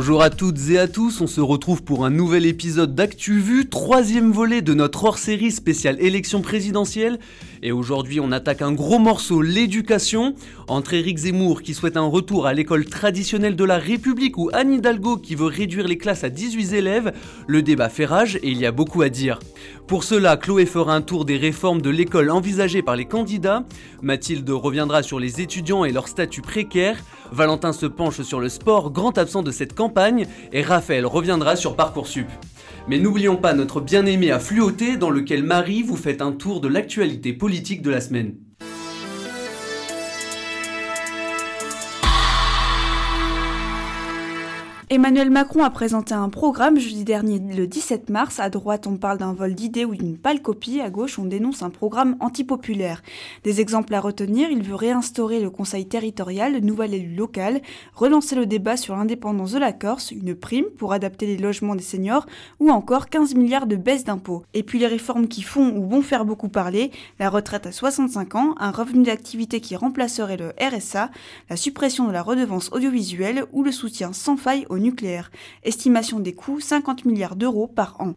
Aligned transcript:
Bonjour 0.00 0.22
à 0.22 0.30
toutes 0.30 0.70
et 0.70 0.78
à 0.78 0.88
tous, 0.88 1.20
on 1.20 1.26
se 1.26 1.42
retrouve 1.42 1.82
pour 1.82 2.06
un 2.06 2.10
nouvel 2.10 2.46
épisode 2.46 2.94
d'Actu 2.94 3.38
Vue, 3.38 3.68
troisième 3.68 4.32
volet 4.32 4.62
de 4.62 4.72
notre 4.72 5.04
hors-série 5.04 5.50
spéciale 5.50 5.98
élection 6.00 6.40
présidentielle. 6.40 7.18
Et 7.62 7.70
aujourd'hui 7.70 8.18
on 8.18 8.32
attaque 8.32 8.62
un 8.62 8.72
gros 8.72 8.98
morceau, 8.98 9.42
l'éducation, 9.42 10.34
entre 10.68 10.94
Éric 10.94 11.18
Zemmour 11.18 11.60
qui 11.60 11.74
souhaite 11.74 11.98
un 11.98 12.06
retour 12.06 12.46
à 12.46 12.54
l'école 12.54 12.86
traditionnelle 12.86 13.56
de 13.56 13.64
la 13.64 13.76
République 13.76 14.38
ou 14.38 14.48
Anne 14.54 14.72
Hidalgo 14.72 15.18
qui 15.18 15.34
veut 15.34 15.44
réduire 15.44 15.86
les 15.86 15.98
classes 15.98 16.24
à 16.24 16.30
18 16.30 16.72
élèves, 16.72 17.12
le 17.46 17.60
débat 17.60 17.90
fait 17.90 18.06
rage 18.06 18.36
et 18.36 18.48
il 18.48 18.56
y 18.56 18.64
a 18.64 18.72
beaucoup 18.72 19.02
à 19.02 19.10
dire. 19.10 19.38
Pour 19.86 20.04
cela, 20.04 20.38
Chloé 20.38 20.64
fera 20.64 20.94
un 20.94 21.02
tour 21.02 21.26
des 21.26 21.36
réformes 21.36 21.82
de 21.82 21.90
l'école 21.90 22.30
envisagées 22.30 22.80
par 22.80 22.96
les 22.96 23.04
candidats, 23.04 23.64
Mathilde 24.00 24.48
reviendra 24.48 25.02
sur 25.02 25.20
les 25.20 25.42
étudiants 25.42 25.84
et 25.84 25.92
leur 25.92 26.08
statut 26.08 26.40
précaire, 26.40 26.96
Valentin 27.32 27.72
se 27.72 27.86
penche 27.86 28.22
sur 28.22 28.40
le 28.40 28.48
sport, 28.48 28.90
grand 28.90 29.16
absent 29.18 29.42
de 29.42 29.50
cette 29.50 29.74
campagne, 29.74 30.26
et 30.52 30.62
Raphaël 30.62 31.06
reviendra 31.06 31.56
sur 31.56 31.76
Parcoursup. 31.76 32.28
Mais 32.88 32.98
n'oublions 32.98 33.36
pas 33.36 33.52
notre 33.52 33.80
bien-aimé 33.80 34.30
à 34.30 34.40
fluoter 34.40 34.96
dans 34.96 35.10
lequel 35.10 35.42
Marie 35.42 35.82
vous 35.82 35.96
fait 35.96 36.22
un 36.22 36.32
tour 36.32 36.60
de 36.60 36.68
l'actualité 36.68 37.32
politique 37.32 37.82
de 37.82 37.90
la 37.90 38.00
semaine. 38.00 38.34
Emmanuel 44.92 45.30
Macron 45.30 45.62
a 45.62 45.70
présenté 45.70 46.14
un 46.14 46.28
programme 46.28 46.80
jeudi 46.80 47.04
dernier 47.04 47.38
le 47.38 47.68
17 47.68 48.10
mars. 48.10 48.40
À 48.40 48.50
droite, 48.50 48.88
on 48.88 48.96
parle 48.96 49.18
d'un 49.18 49.32
vol 49.32 49.54
d'idées 49.54 49.84
ou 49.84 49.94
d'une 49.94 50.18
pâle 50.18 50.42
copie. 50.42 50.80
À 50.80 50.90
gauche, 50.90 51.16
on 51.16 51.26
dénonce 51.26 51.62
un 51.62 51.70
programme 51.70 52.16
antipopulaire. 52.18 53.00
Des 53.44 53.60
exemples 53.60 53.94
à 53.94 54.00
retenir, 54.00 54.50
il 54.50 54.64
veut 54.64 54.74
réinstaurer 54.74 55.38
le 55.38 55.48
conseil 55.48 55.86
territorial, 55.86 56.54
le 56.54 56.58
nouvel 56.58 56.92
élu 56.92 57.14
local, 57.14 57.60
relancer 57.94 58.34
le 58.34 58.46
débat 58.46 58.76
sur 58.76 58.96
l'indépendance 58.96 59.52
de 59.52 59.60
la 59.60 59.72
Corse, 59.72 60.10
une 60.10 60.34
prime 60.34 60.64
pour 60.76 60.92
adapter 60.92 61.26
les 61.26 61.36
logements 61.36 61.76
des 61.76 61.84
seniors 61.84 62.26
ou 62.58 62.70
encore 62.70 63.08
15 63.08 63.36
milliards 63.36 63.68
de 63.68 63.76
baisse 63.76 64.02
d'impôts. 64.02 64.42
Et 64.54 64.64
puis 64.64 64.80
les 64.80 64.88
réformes 64.88 65.28
qui 65.28 65.42
font 65.42 65.68
ou 65.68 65.88
vont 65.88 66.02
faire 66.02 66.24
beaucoup 66.24 66.48
parler, 66.48 66.90
la 67.20 67.30
retraite 67.30 67.66
à 67.66 67.70
65 67.70 68.34
ans, 68.34 68.54
un 68.58 68.72
revenu 68.72 69.04
d'activité 69.04 69.60
qui 69.60 69.76
remplacerait 69.76 70.36
le 70.36 70.52
RSA, 70.60 71.12
la 71.48 71.56
suppression 71.56 72.08
de 72.08 72.12
la 72.12 72.22
redevance 72.22 72.72
audiovisuelle 72.72 73.44
ou 73.52 73.62
le 73.62 73.70
soutien 73.70 74.12
sans 74.12 74.36
faille 74.36 74.66
aux 74.68 74.79
nucléaire. 74.80 75.30
Estimation 75.62 76.20
des 76.20 76.32
coûts 76.32 76.60
50 76.60 77.04
milliards 77.04 77.36
d'euros 77.36 77.66
par 77.66 78.00
an. 78.00 78.14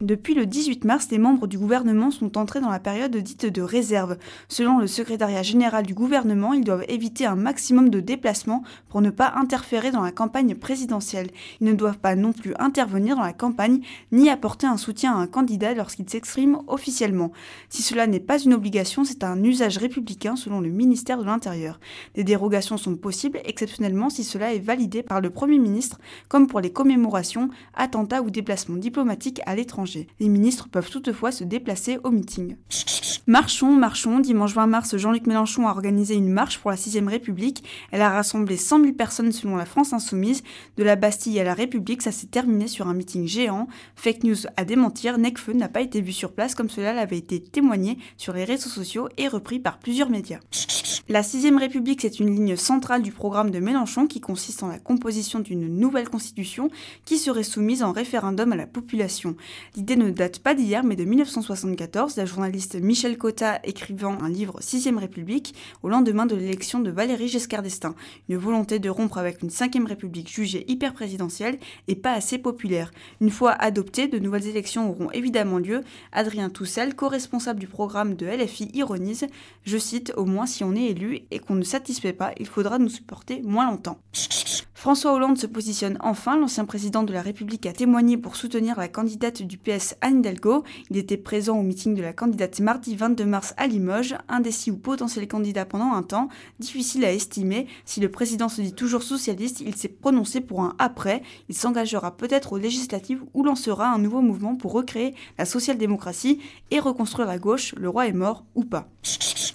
Depuis 0.00 0.34
le 0.34 0.44
18 0.44 0.84
mars, 0.84 1.08
les 1.10 1.18
membres 1.18 1.46
du 1.46 1.58
gouvernement 1.58 2.10
sont 2.10 2.36
entrés 2.36 2.60
dans 2.60 2.70
la 2.70 2.78
période 2.78 3.16
dite 3.16 3.46
de 3.46 3.62
réserve. 3.62 4.18
Selon 4.48 4.78
le 4.78 4.86
secrétariat 4.86 5.42
général 5.42 5.86
du 5.86 5.94
gouvernement, 5.94 6.52
ils 6.52 6.64
doivent 6.64 6.84
éviter 6.88 7.24
un 7.24 7.34
maximum 7.34 7.88
de 7.88 8.00
déplacements 8.00 8.62
pour 8.90 9.00
ne 9.00 9.08
pas 9.08 9.32
interférer 9.36 9.90
dans 9.92 10.02
la 10.02 10.12
campagne 10.12 10.54
présidentielle. 10.54 11.30
Ils 11.60 11.66
ne 11.66 11.72
doivent 11.72 11.98
pas 11.98 12.14
non 12.14 12.32
plus 12.32 12.52
intervenir 12.58 13.16
dans 13.16 13.22
la 13.22 13.32
campagne 13.32 13.80
ni 14.12 14.28
apporter 14.28 14.66
un 14.66 14.76
soutien 14.76 15.14
à 15.14 15.18
un 15.18 15.26
candidat 15.26 15.72
lorsqu'il 15.72 16.08
s'exprime 16.10 16.58
officiellement. 16.66 17.32
Si 17.70 17.82
cela 17.82 18.06
n'est 18.06 18.20
pas 18.20 18.38
une 18.38 18.52
obligation, 18.52 19.04
c'est 19.04 19.24
un 19.24 19.42
usage 19.42 19.78
républicain 19.78 20.36
selon 20.36 20.60
le 20.60 20.68
ministère 20.68 21.18
de 21.18 21.24
l'Intérieur. 21.24 21.80
Des 22.14 22.24
dérogations 22.24 22.76
sont 22.76 22.96
possibles 22.96 23.40
exceptionnellement 23.44 24.10
si 24.10 24.24
cela 24.24 24.52
est 24.52 24.58
validé 24.58 25.02
par 25.02 25.20
le 25.20 25.30
Premier 25.30 25.58
ministre 25.58 25.85
comme 26.28 26.46
pour 26.46 26.60
les 26.60 26.70
commémorations, 26.70 27.50
attentats 27.74 28.22
ou 28.22 28.30
déplacements 28.30 28.76
diplomatiques 28.76 29.40
à 29.46 29.54
l'étranger. 29.54 30.06
Les 30.20 30.28
ministres 30.28 30.68
peuvent 30.68 30.90
toutefois 30.90 31.32
se 31.32 31.44
déplacer 31.44 31.98
au 32.04 32.10
meeting. 32.10 32.56
Marchons, 33.28 33.72
marchons. 33.72 34.20
Dimanche 34.20 34.54
20 34.54 34.68
mars, 34.68 34.96
Jean-Luc 34.96 35.26
Mélenchon 35.26 35.66
a 35.66 35.72
organisé 35.72 36.14
une 36.14 36.30
marche 36.30 36.58
pour 36.58 36.70
la 36.70 36.76
6ème 36.76 37.08
République. 37.08 37.64
Elle 37.90 38.02
a 38.02 38.10
rassemblé 38.10 38.56
100 38.56 38.82
000 38.82 38.92
personnes 38.92 39.32
selon 39.32 39.56
la 39.56 39.66
France 39.66 39.92
Insoumise. 39.92 40.44
De 40.76 40.84
la 40.84 40.94
Bastille 40.94 41.40
à 41.40 41.44
la 41.44 41.54
République, 41.54 42.02
ça 42.02 42.12
s'est 42.12 42.28
terminé 42.28 42.68
sur 42.68 42.86
un 42.86 42.94
meeting 42.94 43.26
géant. 43.26 43.66
Fake 43.96 44.22
news 44.22 44.36
à 44.56 44.64
démentir, 44.64 45.18
Necfeu 45.18 45.54
n'a 45.54 45.68
pas 45.68 45.80
été 45.80 46.00
vu 46.00 46.12
sur 46.12 46.32
place 46.32 46.54
comme 46.54 46.70
cela 46.70 46.92
l'avait 46.92 47.18
été 47.18 47.42
témoigné 47.42 47.98
sur 48.16 48.32
les 48.32 48.44
réseaux 48.44 48.70
sociaux 48.70 49.08
et 49.16 49.26
repris 49.26 49.58
par 49.58 49.80
plusieurs 49.80 50.08
médias. 50.08 50.38
La 51.08 51.22
6ème 51.22 51.58
République, 51.58 52.02
c'est 52.02 52.18
une 52.20 52.34
ligne 52.34 52.56
centrale 52.56 53.02
du 53.02 53.12
programme 53.12 53.50
de 53.50 53.60
Mélenchon 53.60 54.06
qui 54.06 54.20
consiste 54.20 54.62
en 54.62 54.68
la 54.68 54.78
composition 54.78 55.38
d'une 55.38 55.68
nouvelle 55.78 56.08
constitution 56.08 56.70
qui 57.04 57.18
serait 57.18 57.42
soumise 57.42 57.82
en 57.82 57.92
référendum 57.92 58.52
à 58.52 58.56
la 58.56 58.66
population. 58.66 59.36
L'idée 59.76 59.96
ne 59.96 60.10
date 60.10 60.40
pas 60.40 60.54
d'hier 60.54 60.84
mais 60.84 60.96
de 60.96 61.04
1974, 61.04 62.16
la 62.16 62.26
journaliste 62.26 62.76
Michel 62.76 63.18
Cotta 63.18 63.60
écrivant 63.64 64.18
un 64.20 64.28
livre 64.28 64.60
6ème 64.60 64.98
République 64.98 65.54
au 65.82 65.88
lendemain 65.88 66.26
de 66.26 66.36
l'élection 66.36 66.80
de 66.80 66.90
Valérie 66.90 67.28
Giscard 67.28 67.62
d'Estaing. 67.62 67.94
Une 68.28 68.36
volonté 68.36 68.78
de 68.78 68.90
rompre 68.90 69.18
avec 69.18 69.42
une 69.42 69.50
5ème 69.50 69.86
République 69.86 70.32
jugée 70.32 70.64
hyper 70.68 70.94
présidentielle 70.94 71.58
et 71.88 71.96
pas 71.96 72.12
assez 72.12 72.38
populaire. 72.38 72.90
Une 73.20 73.30
fois 73.30 73.52
adoptée, 73.52 74.08
de 74.08 74.18
nouvelles 74.18 74.48
élections 74.48 74.90
auront 74.90 75.10
évidemment 75.12 75.58
lieu. 75.58 75.82
Adrien 76.12 76.50
Toussel, 76.50 76.94
co-responsable 76.94 77.60
du 77.60 77.66
programme 77.66 78.14
de 78.14 78.26
LFI, 78.26 78.70
ironise, 78.74 79.26
je 79.64 79.78
cite, 79.78 80.12
au 80.16 80.24
moins 80.24 80.46
si 80.46 80.64
on 80.64 80.74
est 80.74 80.86
élu 80.86 81.20
et 81.30 81.38
qu'on 81.38 81.54
ne 81.54 81.62
satisfait 81.62 82.12
pas, 82.12 82.32
il 82.38 82.46
faudra 82.46 82.78
nous 82.78 82.88
supporter 82.88 83.42
moins 83.42 83.70
longtemps. 83.70 83.98
François 84.86 85.14
Hollande 85.14 85.36
se 85.36 85.48
positionne 85.48 85.98
enfin. 86.00 86.38
L'ancien 86.38 86.64
président 86.64 87.02
de 87.02 87.12
la 87.12 87.20
République 87.20 87.66
a 87.66 87.72
témoigné 87.72 88.16
pour 88.16 88.36
soutenir 88.36 88.78
la 88.78 88.86
candidate 88.86 89.42
du 89.42 89.58
PS 89.58 89.96
Anne 90.00 90.20
Hidalgo. 90.20 90.62
Il 90.90 90.96
était 90.96 91.16
présent 91.16 91.58
au 91.58 91.64
meeting 91.64 91.96
de 91.96 92.02
la 92.02 92.12
candidate 92.12 92.60
mardi 92.60 92.94
22 92.94 93.24
mars 93.24 93.52
à 93.56 93.66
Limoges, 93.66 94.14
indécis 94.28 94.70
ou 94.70 94.76
potentiel 94.76 95.26
candidat 95.26 95.64
pendant 95.64 95.92
un 95.92 96.04
temps, 96.04 96.28
difficile 96.60 97.04
à 97.04 97.12
estimer. 97.12 97.66
Si 97.84 97.98
le 97.98 98.12
président 98.12 98.48
se 98.48 98.60
dit 98.60 98.74
toujours 98.74 99.02
socialiste, 99.02 99.60
il 99.60 99.74
s'est 99.74 99.88
prononcé 99.88 100.40
pour 100.40 100.60
un 100.60 100.76
après. 100.78 101.20
Il 101.48 101.56
s'engagera 101.56 102.16
peut-être 102.16 102.52
aux 102.52 102.58
législatives 102.58 103.24
ou 103.34 103.42
lancera 103.42 103.88
un 103.88 103.98
nouveau 103.98 104.20
mouvement 104.20 104.54
pour 104.54 104.70
recréer 104.70 105.16
la 105.36 105.46
social-démocratie 105.46 106.38
et 106.70 106.78
reconstruire 106.78 107.26
la 107.26 107.38
gauche, 107.38 107.74
le 107.76 107.88
roi 107.88 108.06
est 108.06 108.12
mort 108.12 108.44
ou 108.54 108.62
pas. 108.62 108.88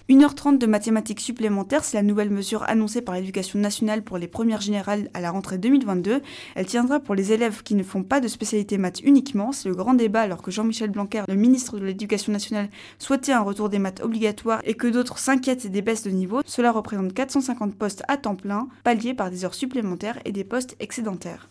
1h30 0.09 0.57
de 0.57 0.65
mathématiques 0.65 1.21
supplémentaires, 1.21 1.85
c'est 1.85 1.95
la 1.95 2.03
nouvelle 2.03 2.31
mesure 2.31 2.63
annoncée 2.63 3.01
par 3.01 3.15
l'éducation 3.15 3.59
nationale 3.59 4.03
pour 4.03 4.17
les 4.17 4.27
premières 4.27 4.59
générales 4.59 5.09
la 5.21 5.31
rentrée 5.31 5.57
2022. 5.57 6.21
Elle 6.55 6.65
tiendra 6.65 6.99
pour 6.99 7.15
les 7.15 7.31
élèves 7.31 7.63
qui 7.63 7.75
ne 7.75 7.83
font 7.83 8.03
pas 8.03 8.19
de 8.19 8.27
spécialité 8.27 8.77
maths 8.77 9.01
uniquement. 9.03 9.51
C'est 9.51 9.69
le 9.69 9.75
grand 9.75 9.93
débat 9.93 10.21
alors 10.21 10.41
que 10.41 10.51
Jean-Michel 10.51 10.89
Blanquer, 10.89 11.23
le 11.27 11.35
ministre 11.35 11.79
de 11.79 11.85
l'Éducation 11.85 12.33
nationale, 12.33 12.69
souhaitait 12.99 13.31
un 13.31 13.41
retour 13.41 13.69
des 13.69 13.79
maths 13.79 14.01
obligatoires 14.01 14.61
et 14.65 14.73
que 14.73 14.87
d'autres 14.87 15.17
s'inquiètent 15.17 15.67
des 15.67 15.81
baisses 15.81 16.03
de 16.03 16.11
niveau. 16.11 16.41
Cela 16.45 16.71
représente 16.71 17.13
450 17.13 17.75
postes 17.75 18.03
à 18.07 18.17
temps 18.17 18.35
plein, 18.35 18.67
palliés 18.83 19.13
par 19.13 19.29
des 19.29 19.45
heures 19.45 19.53
supplémentaires 19.53 20.19
et 20.25 20.31
des 20.31 20.43
postes 20.43 20.75
excédentaires. 20.79 21.49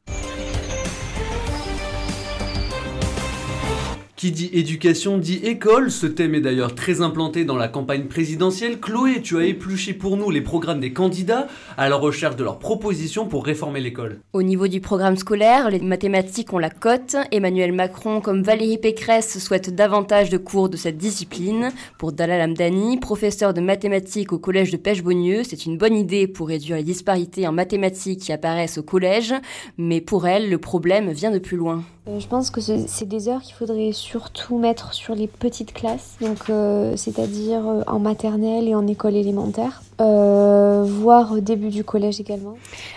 Qui 4.21 4.33
dit 4.33 4.51
éducation 4.53 5.17
dit 5.17 5.41
école, 5.45 5.91
ce 5.91 6.05
thème 6.05 6.35
est 6.35 6.43
d'ailleurs 6.43 6.75
très 6.75 7.01
implanté 7.01 7.47
dans 7.47 7.57
la 7.57 7.69
campagne 7.69 8.05
présidentielle. 8.05 8.79
Chloé, 8.79 9.23
tu 9.23 9.39
as 9.39 9.47
épluché 9.47 9.95
pour 9.95 10.19
nous 10.19 10.31
les 10.31 10.43
programmes 10.43 10.79
des 10.79 10.93
candidats 10.93 11.47
à 11.79 11.89
la 11.89 11.97
recherche 11.97 12.37
de 12.37 12.45
leurs 12.45 12.59
propositions 12.59 13.25
pour 13.25 13.47
réformer 13.47 13.81
l'école. 13.81 14.21
Au 14.35 14.43
niveau 14.43 14.69
du 14.69 14.83
programme 14.83 15.17
scolaire, 15.17 15.71
les 15.71 15.79
mathématiques 15.79 16.53
ont 16.53 16.59
la 16.59 16.69
cote. 16.69 17.17
Emmanuel 17.33 17.73
Macron, 17.73 18.21
comme 18.21 18.43
Valérie 18.43 18.77
Pécresse, 18.77 19.39
souhaite 19.39 19.75
davantage 19.75 20.29
de 20.29 20.37
cours 20.37 20.69
de 20.69 20.77
cette 20.77 20.99
discipline. 20.99 21.71
Pour 21.99 22.13
Dalal 22.13 22.43
Amdani, 22.43 22.99
professeur 22.99 23.55
de 23.55 23.63
mathématiques 23.63 24.35
au 24.35 24.39
collège 24.39 24.71
de 24.71 24.77
Pêche-Beaunieu, 24.77 25.45
c'est 25.45 25.65
une 25.65 25.79
bonne 25.79 25.97
idée 25.97 26.27
pour 26.27 26.49
réduire 26.49 26.77
les 26.77 26.83
disparités 26.83 27.49
en 27.49 27.53
mathématiques 27.53 28.21
qui 28.21 28.33
apparaissent 28.35 28.77
au 28.77 28.83
collège, 28.83 29.33
mais 29.79 30.03
pour 30.03 30.27
elle, 30.27 30.51
le 30.51 30.59
problème 30.59 31.11
vient 31.11 31.31
de 31.31 31.39
plus 31.39 31.57
loin. 31.57 31.85
Euh, 32.11 32.19
je 32.19 32.27
pense 32.27 32.51
que 32.51 32.61
c'est 32.61 33.09
des 33.09 33.29
heures 33.29 33.43
qu'il 33.43 33.55
faudrait 33.55 33.93
surtout 33.93 34.59
mettre 34.59 34.93
sur 34.95 35.15
les 35.15 35.27
petites 35.27 35.73
classes, 35.73 36.17
donc 36.21 36.51
euh, 36.51 36.97
c'est-à-dire 36.97 37.67
euh, 37.67 37.83
en 37.87 37.99
maternelle 37.99 38.69
et 38.69 38.75
en 38.75 38.87
école 38.87 39.17
élémentaire. 39.17 39.83
Euh, 40.01 40.83
voire 40.87 41.33
au 41.33 41.41
début 41.41 41.69
du 41.69 41.85
collège 41.85 42.21
également. 42.21 42.57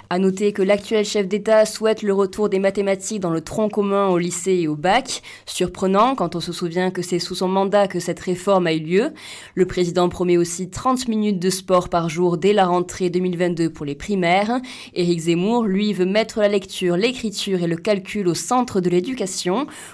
À 0.09 0.19
noter 0.19 0.53
que 0.53 0.61
l'actuel 0.61 1.03
chef 1.03 1.27
d'État 1.27 1.65
souhaite 1.65 2.01
le 2.01 2.13
retour 2.13 2.47
des 2.47 2.59
mathématiques 2.59 3.19
dans 3.19 3.29
le 3.29 3.41
tronc 3.41 3.67
commun 3.67 4.07
au 4.07 4.17
lycée 4.17 4.53
et 4.53 4.67
au 4.69 4.75
bac. 4.75 5.21
Surprenant 5.45 6.15
quand 6.15 6.37
on 6.37 6.39
se 6.39 6.53
souvient 6.53 6.91
que 6.91 7.01
c'est 7.01 7.19
sous 7.19 7.35
son 7.35 7.49
mandat 7.49 7.89
que 7.89 7.99
cette 7.99 8.21
réforme 8.21 8.67
a 8.67 8.73
eu 8.73 8.79
lieu. 8.79 9.13
Le 9.53 9.65
président 9.65 10.07
promet 10.07 10.37
aussi 10.37 10.69
30 10.69 11.09
minutes 11.09 11.39
de 11.39 11.49
sport 11.49 11.89
par 11.89 12.07
jour 12.07 12.37
dès 12.37 12.53
la 12.53 12.65
rentrée 12.65 13.09
2022 13.09 13.69
pour 13.69 13.85
les 13.85 13.95
primaires. 13.95 14.61
Éric 14.93 15.19
Zemmour, 15.19 15.65
lui, 15.65 15.91
veut 15.91 16.05
mettre 16.05 16.39
la 16.39 16.47
lecture, 16.47 16.95
l'écriture 16.95 17.63
et 17.63 17.67
le 17.67 17.75
calcul 17.75 18.29
au 18.29 18.33
centre 18.33 18.79
de 18.79 18.89
l'éducation. 18.89 19.02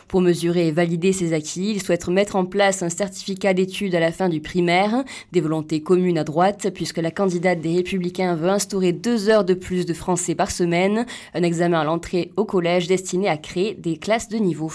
Pour 0.08 0.22
mesurer 0.22 0.68
et 0.68 0.72
valider 0.72 1.14
ses 1.14 1.34
acquis, 1.34 1.72
il 1.72 1.82
souhaite 1.82 2.08
mettre 2.08 2.36
en 2.36 2.46
place 2.46 2.84
un 2.84 2.90
certificat 2.90 3.54
d'études 3.54 3.96
à 3.96 4.00
la 4.00 4.12
fin 4.12 4.30
du 4.30 4.42
primaire, 4.42 5.04
des 5.32 5.42
volontés 5.42 5.82
communes 5.82 6.18
à 6.18 6.24
droite, 6.24 6.72
puisque 6.74 6.98
la 6.98 7.12
candidate 7.12 7.62
des 7.62 7.76
Républicains 7.76 8.36
veut 8.36 8.50
instaurer 8.50 8.92
deux 8.92 9.30
heures 9.30 9.46
de 9.46 9.54
plus 9.54 9.86
de 9.86 9.94
français 9.94 10.36
par 10.36 10.52
semaine, 10.52 11.06
un 11.34 11.44
examen 11.44 11.80
à 11.80 11.84
l'entrée 11.84 12.32
au 12.38 12.46
collège 12.46 12.88
destiné 12.88 13.30
à 13.30 13.38
créer 13.38 13.76
des 13.76 13.98
classes 13.98 14.30
de 14.30 14.38
niveau. 14.38 14.72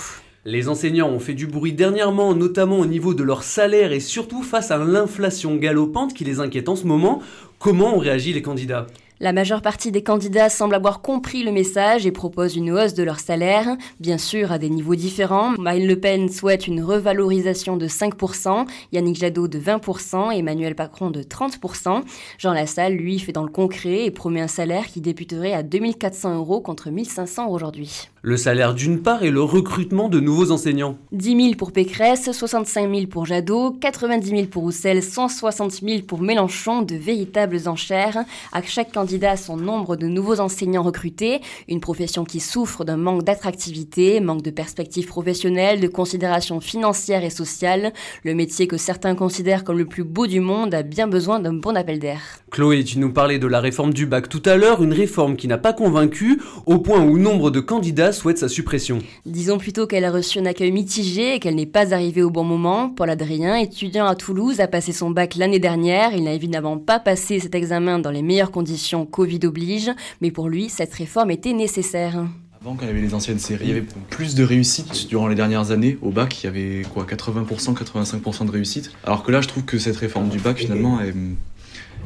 Les 0.47 0.69
enseignants 0.69 1.09
ont 1.09 1.21
fait 1.21 1.33
du 1.33 1.47
bruit 1.47 1.73
dernièrement, 1.73 2.35
notamment 2.35 2.79
au 2.79 2.87
niveau 2.87 3.15
de 3.15 3.23
leur 3.23 3.43
salaire 3.43 3.93
et 3.93 4.01
surtout 4.01 4.43
face 4.43 4.71
à 4.71 4.77
l'inflation 4.77 5.57
galopante 5.57 6.13
qui 6.13 6.25
les 6.25 6.41
inquiète 6.41 6.69
en 6.69 6.77
ce 6.77 6.87
moment. 6.87 7.23
Comment 7.59 7.97
ont 7.97 7.99
réagi 7.99 8.35
les 8.35 8.43
candidats? 8.43 8.87
La 9.21 9.33
majeure 9.33 9.63
partie 9.63 9.93
des 9.93 10.03
candidats 10.03 10.49
semble 10.49 10.75
avoir 10.75 11.01
compris 11.01 11.45
le 11.45 11.53
message 11.53 12.05
et 12.05 12.11
propose 12.11 12.57
une 12.57 12.73
hausse 12.73 12.95
de 12.95 13.05
leur 13.05 13.21
salaire, 13.21 13.77
bien 14.01 14.19
sûr 14.19 14.51
à 14.51 14.59
des 14.59 14.69
niveaux 14.69 14.97
différents. 14.97 15.53
Marine 15.57 15.87
Le 15.87 16.01
Pen 16.01 16.29
souhaite 16.29 16.67
une 16.67 16.83
revalorisation 16.83 17.77
de 17.77 17.87
5%, 17.87 18.67
Yannick 18.91 19.17
Jadot 19.17 19.47
de 19.47 19.61
20%, 19.61 20.37
Emmanuel 20.37 20.75
Macron 20.77 21.11
de 21.11 21.23
30%. 21.23 22.03
Jean 22.39 22.53
Lassalle, 22.53 22.95
lui, 22.95 23.21
fait 23.21 23.31
dans 23.31 23.45
le 23.45 23.51
concret 23.51 24.05
et 24.05 24.11
promet 24.11 24.41
un 24.41 24.49
salaire 24.49 24.87
qui 24.89 25.01
débuterait 25.01 25.53
à 25.53 25.63
2400 25.63 26.35
euros 26.35 26.61
contre 26.61 26.91
1500 26.91 27.49
aujourd'hui. 27.49 28.09
Le 28.27 28.39
salaire 28.39 28.73
d'une 28.73 29.03
part 29.03 29.23
et 29.23 29.31
le 29.31 29.43
recrutement 29.43 30.09
de 30.09 30.19
nouveaux 30.19 30.51
enseignants. 30.51 30.97
10 31.13 31.37
000 31.43 31.55
pour 31.59 31.73
Pécresse, 31.73 32.33
65 32.33 32.91
000 32.91 33.07
pour 33.07 33.27
Jadot, 33.27 33.73
90 33.73 34.27
000 34.27 34.47
pour 34.47 34.63
Roussel, 34.63 35.03
160 35.03 35.73
000 35.83 36.03
pour 36.09 36.23
Mélenchon, 36.23 36.81
de 36.81 36.95
véritables 36.95 37.69
enchères. 37.69 38.25
À 38.51 38.63
chaque 38.63 38.95
candidat 38.95 39.37
son 39.37 39.59
nombre 39.59 39.97
de 39.97 40.07
nouveaux 40.07 40.41
enseignants 40.41 40.83
recrutés, 40.83 41.43
une 41.69 41.81
profession 41.81 42.25
qui 42.25 42.41
souffre 42.41 42.83
d'un 42.83 42.97
manque 42.97 43.25
d'attractivité, 43.25 44.21
manque 44.21 44.41
de 44.41 44.51
perspectives 44.51 45.07
professionnelles, 45.07 45.81
de 45.81 45.89
considérations 45.89 46.61
financières 46.61 47.25
et 47.25 47.31
sociales. 47.31 47.93
Le 48.23 48.35
métier 48.35 48.67
que 48.67 48.79
certains 48.79 49.17
considèrent 49.17 49.65
comme 49.65 49.77
le 49.77 49.85
plus 49.85 50.03
beau 50.03 50.27
du 50.27 50.41
monde 50.41 50.73
a 50.73 50.83
bien 50.83 51.09
besoin 51.09 51.41
d'un 51.41 51.53
bon 51.53 51.77
appel 51.77 51.99
d'air. 51.99 52.23
Chloé, 52.51 52.85
tu 52.85 52.99
nous 53.01 53.13
parlais 53.13 53.39
de 53.39 53.47
la 53.47 53.61
réforme 53.61 53.93
du 53.93 54.07
bac 54.07 54.31
tout 54.31 54.43
à 54.47 54.57
l'heure, 54.57 54.83
une 54.83 54.95
réforme 54.95 55.37
qui 55.37 55.47
n'a 55.47 55.59
pas 55.59 55.75
convaincu, 55.75 56.41
au 56.65 56.79
point 56.79 57.03
où 57.03 57.19
nombre 57.19 57.51
de 57.51 57.61
candidats 57.61 58.14
souhaitent 58.15 58.39
sa 58.39 58.49
suppression. 58.49 58.99
Disons 59.27 59.59
plutôt 59.59 59.87
qu'elle 59.87 60.05
a 60.05 60.11
reçu 60.11 60.39
un 60.39 60.47
accueil 60.47 60.73
mitigé 60.73 61.35
et 61.35 61.41
qu'elle 61.41 61.57
n'est 61.57 61.67
pas 61.67 61.93
arrivée 61.93 62.23
au 62.23 62.31
bon 62.31 62.45
moment. 62.45 62.89
Paul 62.89 63.11
Adrien, 63.11 63.57
étudiant 63.57 64.07
à 64.07 64.15
Toulouse, 64.15 64.61
a 64.61 64.69
passé 64.69 64.93
son 64.93 65.11
bac 65.11 65.35
l'année 65.37 65.59
dernière. 65.59 66.15
Il 66.15 66.25
n'a 66.25 66.33
évidemment 66.33 66.79
pas 66.79 66.99
passé 66.99 67.41
cet 67.41 67.55
examen 67.55 67.99
dans 67.99 68.11
les 68.11 68.23
meilleures 68.23 68.51
conditions, 68.51 69.07
Covid 69.07 69.41
oblige, 69.45 69.91
mais 70.21 70.31
pour 70.31 70.49
lui, 70.49 70.69
cette 70.69 70.95
réforme 70.95 71.31
était 71.31 71.53
nécessaire. 71.53 72.25
Avant, 72.61 72.77
quand 72.77 72.85
il 72.85 72.89
y 72.89 72.91
avait 72.93 73.03
les 73.03 73.13
anciennes 73.13 73.39
séries, 73.39 73.65
il 73.65 73.69
y 73.69 73.73
avait 73.73 73.85
plus 74.09 74.35
de 74.35 74.43
réussite 74.43 75.07
durant 75.09 75.29
les 75.29 75.35
dernières 75.35 75.71
années. 75.71 75.99
Au 76.01 76.11
bac, 76.11 76.43
il 76.43 76.47
y 76.47 76.49
avait 76.49 76.83
quoi? 76.95 77.05
80%, 77.05 77.75
85% 77.75 78.47
de 78.47 78.51
réussite. 78.51 78.91
Alors 79.05 79.23
que 79.23 79.31
là, 79.31 79.43
je 79.43 79.49
trouve 79.49 79.65
que 79.65 79.79
cette 79.79 79.97
réforme 79.97 80.31
du 80.31 80.39
bac, 80.39 80.57
finalement, 80.57 80.99
est 81.03 81.13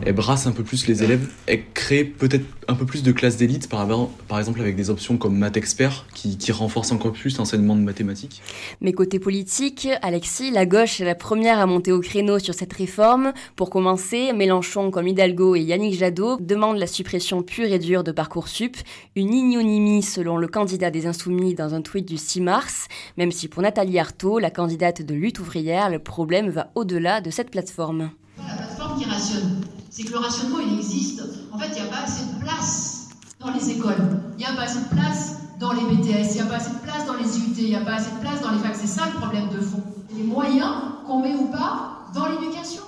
elle 0.05 0.15
brasse 0.15 0.47
un 0.47 0.53
peu 0.53 0.63
plus 0.63 0.87
les 0.87 1.03
élèves, 1.03 1.29
elle 1.47 1.63
crée 1.75 2.05
peut-être 2.05 2.45
un 2.69 2.75
peu 2.75 2.85
plus 2.85 3.03
de 3.03 3.13
classes 3.13 3.37
d'élite, 3.37 3.69
par, 3.69 3.87
par, 4.29 4.39
exemple 4.39 4.61
avec 4.61 4.77
des 4.77 4.91
options 4.91 5.17
comme 5.17 5.37
Math 5.37 5.57
Expert, 5.57 6.07
qui, 6.15 6.37
qui 6.37 6.53
renforcent 6.53 6.93
encore 6.93 7.13
plus 7.13 7.37
l'enseignement 7.39 7.75
de 7.77 7.81
mathématiques. 7.81 8.43
Mais 8.81 8.93
côté 8.93 9.19
politique, 9.19 9.89
Alexis, 10.03 10.51
la 10.51 10.67
gauche 10.67 11.01
est 11.01 11.05
la 11.05 11.15
première 11.15 11.59
à 11.59 11.67
monter 11.67 11.93
au 11.93 12.01
créneau 12.01 12.39
sur 12.39 12.55
cette 12.55 12.73
réforme. 12.73 13.33
Pour 13.57 13.71
commencer, 13.71 14.33
Mélenchon, 14.33 14.91
comme 14.91 15.09
Hidalgo 15.09 15.57
et 15.57 15.61
Yannick 15.61 15.95
Jadot, 15.95 16.39
demandent 16.41 16.79
la 16.79 16.87
suppression 16.87 17.43
pure 17.43 17.73
et 17.73 17.79
dure 17.79 18.05
de 18.05 18.13
Parcoursup, 18.13 18.77
une 19.17 19.33
ignonymie 19.33 20.03
selon 20.03 20.37
le 20.37 20.49
candidat 20.49 20.91
des 20.91 21.07
Insoumis 21.07 21.55
dans 21.55 21.75
un 21.75 21.81
tweet 21.81 22.07
du 22.07 22.19
6 22.19 22.41
mars, 22.41 22.89
même 23.17 23.33
si 23.33 23.49
pour 23.49 23.63
Nathalie 23.63 23.99
Arthaud, 23.99 24.39
la 24.39 24.51
candidate 24.51 25.03
de 25.03 25.15
lutte 25.15 25.41
ouvrière, 25.41 25.91
le 25.91 25.99
problème 25.99 26.51
va 26.51 26.71
au-delà 26.75 27.21
de 27.21 27.31
cette 27.31 27.51
plateforme. 27.51 28.11
La 28.39 28.55
plateforme 28.55 28.99
qui 28.99 29.05
rationne 29.09 29.68
c'est 29.99 30.05
que 30.05 30.13
le 30.13 30.19
rationnement, 30.19 30.61
il 30.61 30.79
existe. 30.79 31.25
En 31.51 31.59
fait, 31.59 31.71
il 31.77 31.83
n'y 31.83 31.89
a 31.89 31.91
pas 31.91 32.05
assez 32.05 32.25
de 32.25 32.41
place 32.41 33.09
dans 33.41 33.51
les 33.51 33.69
écoles. 33.71 33.97
Il 34.35 34.37
n'y 34.37 34.45
a 34.45 34.53
pas 34.53 34.63
assez 34.63 34.79
de 34.79 34.95
place 34.95 35.39
dans 35.59 35.73
les 35.73 35.81
BTS. 35.81 36.29
Il 36.31 36.35
n'y 36.35 36.41
a 36.41 36.47
pas 36.47 36.55
assez 36.55 36.71
de 36.71 36.79
place 36.79 37.05
dans 37.05 37.15
les 37.15 37.37
UT. 37.37 37.55
Il 37.59 37.65
n'y 37.65 37.75
a 37.75 37.81
pas 37.81 37.95
assez 37.95 38.13
de 38.13 38.21
place 38.21 38.41
dans 38.41 38.53
les 38.53 38.59
facs. 38.59 38.77
C'est 38.81 38.87
ça 38.87 39.07
le 39.13 39.19
problème 39.19 39.49
de 39.49 39.61
fond. 39.61 39.83
Les 40.17 40.23
moyens 40.23 40.73
qu'on 41.05 41.21
met 41.21 41.35
ou 41.35 41.47
pas 41.47 42.07
dans 42.15 42.27
l'éducation. 42.29 42.83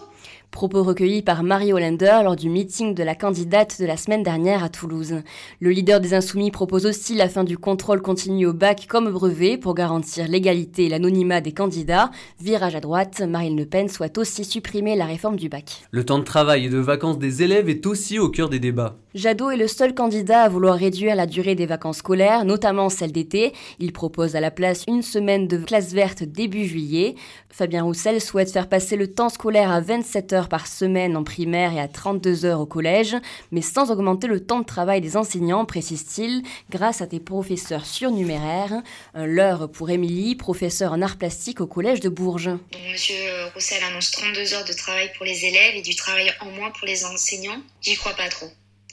Propos 0.51 0.83
recueillis 0.83 1.23
par 1.23 1.45
Marie 1.45 1.73
Hollander 1.73 2.21
lors 2.25 2.35
du 2.35 2.51
meeting 2.51 2.93
de 2.93 3.05
la 3.05 3.15
candidate 3.15 3.81
de 3.81 3.87
la 3.87 3.97
semaine 3.97 4.25
dernière 4.25 4.65
à 4.65 4.69
Toulouse. 4.69 5.23
Le 5.61 5.71
leader 5.71 6.01
des 6.01 6.13
Insoumis 6.13 6.51
propose 6.51 6.87
aussi 6.87 7.15
la 7.15 7.29
fin 7.29 7.45
du 7.45 7.57
contrôle 7.57 8.03
continu 8.03 8.47
au 8.47 8.53
bac 8.53 8.87
comme 8.89 9.11
brevet 9.11 9.57
pour 9.59 9.75
garantir 9.75 10.27
l'égalité 10.27 10.87
et 10.87 10.89
l'anonymat 10.89 11.41
des 11.41 11.53
candidats. 11.53 12.11
Virage 12.41 12.75
à 12.75 12.81
droite, 12.81 13.21
Marine 13.21 13.57
Le 13.57 13.65
Pen 13.65 13.89
souhaite 13.89 14.19
aussi 14.19 14.45
supprimer 14.45 14.97
la 14.97 15.07
réforme 15.07 15.37
du 15.37 15.49
bac. 15.49 15.85
Le 15.93 16.05
temps 16.05 16.19
de 16.19 16.25
travail 16.25 16.67
et 16.67 16.69
de 16.69 16.79
vacances 16.79 17.19
des 17.19 17.45
élèves 17.45 17.69
est 17.69 17.87
aussi 17.87 18.19
au 18.19 18.29
cœur 18.29 18.49
des 18.49 18.59
débats. 18.59 18.97
Jadot 19.15 19.51
est 19.51 19.57
le 19.57 19.67
seul 19.69 19.95
candidat 19.95 20.43
à 20.43 20.49
vouloir 20.49 20.77
réduire 20.77 21.17
la 21.17 21.27
durée 21.27 21.55
des 21.55 21.67
vacances 21.67 21.99
scolaires, 21.99 22.45
notamment 22.45 22.89
celle 22.91 23.13
d'été. 23.13 23.53
Il 23.79 23.93
propose 23.93 24.37
à 24.37 24.41
la 24.41 24.51
place 24.51 24.85
une 24.87 25.03
semaine 25.03 25.49
de 25.49 25.59
classe 25.59 25.93
verte 25.93 26.23
début 26.23 26.65
juillet. 26.65 27.15
Fabien 27.49 27.83
Roussel 27.83 28.21
souhaite 28.21 28.53
faire 28.53 28.69
passer 28.69 28.97
le 28.97 29.09
temps 29.09 29.29
scolaire 29.29 29.73
à 29.73 29.81
27 29.81 30.33
heures 30.33 30.40
par 30.49 30.67
semaine 30.67 31.17
en 31.17 31.25
primaire 31.25 31.73
et 31.73 31.81
à 31.81 31.89
32 31.89 32.45
heures 32.45 32.61
au 32.61 32.67
collège, 32.67 33.17
mais 33.51 33.63
sans 33.63 33.91
augmenter 33.91 34.27
le 34.27 34.45
temps 34.45 34.61
de 34.61 34.65
travail 34.65 35.01
des 35.01 35.17
enseignants, 35.17 35.65
précise-t-il, 35.65 36.43
grâce 36.71 37.03
à 37.03 37.07
des 37.07 37.21
professeurs 37.21 37.87
surnuméraires. 37.87 38.83
Un 39.15 39.27
leurre 39.27 39.71
pour 39.71 39.91
Émilie, 39.91 40.35
professeure 40.35 40.93
en 40.93 41.03
art 41.03 41.19
plastique 41.19 41.61
au 41.61 41.67
collège 41.67 42.01
de 42.01 42.09
Bourges. 42.09 42.51
monsieur 42.91 43.15
Roussel 43.55 43.83
annonce 43.85 44.11
32 44.11 44.55
heures 44.55 44.65
de 44.65 44.73
travail 44.73 45.11
pour 45.17 45.27
les 45.27 45.45
élèves 45.45 45.77
et 45.77 45.83
du 45.83 45.95
travail 45.95 46.33
en 46.41 46.51
moins 46.51 46.71
pour 46.71 46.87
les 46.87 47.05
enseignants. 47.05 47.61
J'y 47.83 47.97
crois 47.97 48.15
pas 48.15 48.29
trop. 48.29 48.51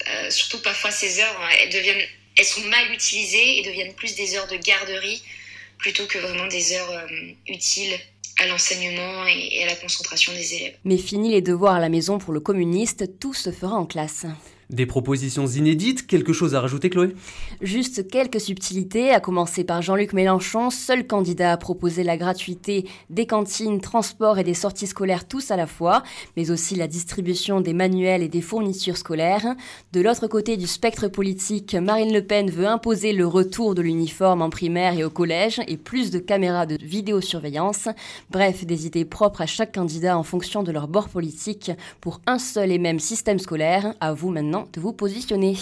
Euh, 0.07 0.29
surtout 0.29 0.61
parfois 0.61 0.91
ces 0.91 1.19
heures, 1.19 1.41
hein, 1.41 1.49
elles, 1.61 1.73
deviennent, 1.73 2.07
elles 2.37 2.45
sont 2.45 2.61
mal 2.61 2.91
utilisées 2.93 3.59
et 3.59 3.63
deviennent 3.63 3.93
plus 3.93 4.15
des 4.15 4.35
heures 4.35 4.47
de 4.47 4.57
garderie 4.57 5.23
plutôt 5.77 6.05
que 6.05 6.17
vraiment 6.17 6.47
des 6.47 6.73
heures 6.73 6.91
euh, 6.91 7.31
utiles 7.47 7.97
à 8.39 8.47
l'enseignement 8.47 9.25
et, 9.27 9.63
à 9.63 9.67
la 9.67 9.75
concentration 9.75 10.33
des 10.33 10.53
élèves. 10.53 10.75
Mais 10.83 10.97
fini 10.97 11.31
les 11.31 11.41
devoirs 11.41 11.75
à 11.75 11.79
la 11.79 11.89
maison 11.89 12.17
pour 12.17 12.33
le 12.33 12.39
communiste, 12.39 13.19
tout 13.19 13.33
se 13.33 13.51
fera 13.51 13.75
en 13.75 13.85
classe. 13.85 14.25
Des 14.69 14.85
propositions 14.85 15.47
inédites, 15.47 16.07
quelque 16.07 16.33
chose 16.33 16.53
à 16.53 16.59
rajouter 16.59 16.89
Chloé? 16.89 17.15
Juste 17.61 18.09
quelques 18.09 18.41
subtilités, 18.41 19.11
à 19.11 19.21
commencer 19.21 19.63
par 19.63 19.81
Jean-Luc 19.81 20.11
Mélenchon, 20.11 20.71
seul 20.71 21.07
candidat 21.07 21.53
à 21.53 21.57
proposer 21.57 22.03
la 22.03 22.17
gratuité 22.17 22.85
des 23.09 23.25
cantines, 23.25 23.79
transports 23.79 24.39
et 24.39 24.43
des 24.43 24.53
sorties 24.53 24.87
scolaires 24.87 25.25
tous 25.25 25.51
à 25.51 25.55
la 25.55 25.67
fois, 25.67 26.03
mais 26.35 26.51
aussi 26.51 26.75
la 26.75 26.87
distribution 26.87 27.61
des 27.61 27.71
manuels 27.71 28.23
et 28.23 28.27
des 28.27 28.41
fournitures 28.41 28.97
scolaires. 28.97 29.55
De 29.93 30.01
l'autre 30.01 30.27
côté 30.27 30.57
du 30.57 30.67
spectre 30.67 31.07
politique, 31.07 31.73
Marine 31.73 32.11
Le 32.11 32.25
Pen 32.25 32.51
veut 32.51 32.67
imposer 32.67 33.13
le 33.13 33.25
retour 33.25 33.73
de 33.73 33.81
l'uniforme 33.81 34.41
en 34.41 34.49
primaire 34.49 34.99
et 34.99 35.05
au 35.05 35.09
collège 35.09 35.61
et 35.69 35.77
plus 35.77 36.11
de 36.11 36.19
caméras 36.19 36.65
de 36.65 36.77
vidéosurveillance. 36.83 37.87
Bref, 38.31 38.65
des 38.65 38.85
idées 38.85 39.05
propres 39.05 39.39
à 39.39 39.45
chaque 39.45 39.75
candidat 39.75 40.17
en 40.17 40.23
fonction 40.23 40.61
de 40.61 40.73
leur 40.73 40.89
bord 40.89 41.07
politique 41.07 41.71
pour 42.01 42.19
un 42.27 42.37
seul 42.37 42.69
et 42.73 42.79
même 42.79 42.99
système 42.99 43.39
scolaire. 43.39 43.93
À 44.01 44.11
vous 44.11 44.29
maintenant 44.29 44.56
de 44.73 44.79
vous 44.79 44.93
positionner. 44.93 45.57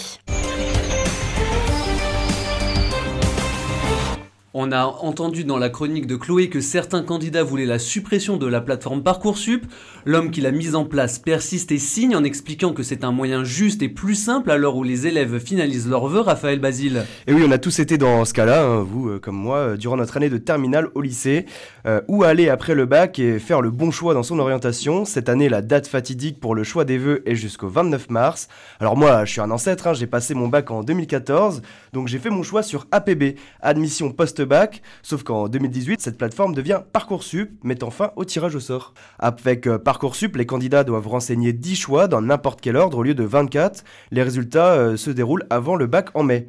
On 4.58 4.72
a 4.72 4.86
entendu 4.86 5.44
dans 5.44 5.58
la 5.58 5.68
chronique 5.68 6.06
de 6.06 6.16
Chloé 6.16 6.48
que 6.48 6.62
certains 6.62 7.02
candidats 7.02 7.42
voulaient 7.42 7.66
la 7.66 7.78
suppression 7.78 8.38
de 8.38 8.46
la 8.46 8.62
plateforme 8.62 9.02
Parcoursup. 9.02 9.66
L'homme 10.06 10.30
qui 10.30 10.40
l'a 10.40 10.50
mise 10.50 10.74
en 10.74 10.86
place 10.86 11.18
persiste 11.18 11.72
et 11.72 11.78
signe 11.78 12.16
en 12.16 12.24
expliquant 12.24 12.72
que 12.72 12.82
c'est 12.82 13.04
un 13.04 13.12
moyen 13.12 13.44
juste 13.44 13.82
et 13.82 13.90
plus 13.90 14.14
simple 14.14 14.50
à 14.50 14.56
l'heure 14.56 14.76
où 14.76 14.82
les 14.82 15.06
élèves 15.06 15.40
finalisent 15.40 15.90
leurs 15.90 16.06
vœux, 16.06 16.22
Raphaël 16.22 16.58
Basile. 16.58 17.04
Et 17.26 17.34
oui, 17.34 17.42
on 17.46 17.50
a 17.50 17.58
tous 17.58 17.80
été 17.80 17.98
dans 17.98 18.24
ce 18.24 18.32
cas-là, 18.32 18.64
hein, 18.64 18.80
vous 18.80 19.10
euh, 19.10 19.18
comme 19.18 19.36
moi, 19.36 19.58
euh, 19.58 19.76
durant 19.76 19.98
notre 19.98 20.16
année 20.16 20.30
de 20.30 20.38
terminale 20.38 20.88
au 20.94 21.02
lycée. 21.02 21.44
Euh, 21.86 22.00
où 22.08 22.24
aller 22.24 22.48
après 22.48 22.74
le 22.74 22.86
bac 22.86 23.18
et 23.18 23.38
faire 23.38 23.60
le 23.60 23.70
bon 23.70 23.90
choix 23.90 24.14
dans 24.14 24.22
son 24.22 24.38
orientation? 24.38 25.04
Cette 25.04 25.28
année, 25.28 25.50
la 25.50 25.60
date 25.60 25.86
fatidique 25.86 26.40
pour 26.40 26.54
le 26.54 26.64
choix 26.64 26.86
des 26.86 26.96
vœux 26.96 27.22
est 27.28 27.34
jusqu'au 27.34 27.68
29 27.68 28.08
mars. 28.08 28.48
Alors 28.80 28.96
moi, 28.96 29.26
je 29.26 29.32
suis 29.32 29.42
un 29.42 29.50
ancêtre, 29.50 29.86
hein, 29.86 29.92
j'ai 29.92 30.06
passé 30.06 30.32
mon 30.32 30.48
bac 30.48 30.70
en 30.70 30.82
2014, 30.82 31.60
donc 31.92 32.08
j'ai 32.08 32.18
fait 32.18 32.30
mon 32.30 32.42
choix 32.42 32.62
sur 32.62 32.86
APB, 32.90 33.36
admission 33.60 34.12
post-bac, 34.46 34.82
sauf 35.02 35.22
qu'en 35.22 35.48
2018, 35.48 36.00
cette 36.00 36.18
plateforme 36.18 36.54
devient 36.54 36.80
Parcoursup, 36.92 37.50
mettant 37.64 37.90
fin 37.90 38.12
au 38.16 38.24
tirage 38.24 38.54
au 38.54 38.60
sort. 38.60 38.94
Avec 39.18 39.66
euh, 39.66 39.78
Parcoursup, 39.78 40.36
les 40.36 40.46
candidats 40.46 40.84
doivent 40.84 41.08
renseigner 41.08 41.52
10 41.52 41.76
choix 41.76 42.08
dans 42.08 42.22
n'importe 42.22 42.60
quel 42.60 42.76
ordre 42.76 42.98
au 42.98 43.02
lieu 43.02 43.14
de 43.14 43.24
24. 43.24 43.84
Les 44.10 44.22
résultats 44.22 44.72
euh, 44.72 44.96
se 44.96 45.10
déroulent 45.10 45.46
avant 45.50 45.76
le 45.76 45.86
bac 45.86 46.08
en 46.14 46.22
mai. 46.22 46.46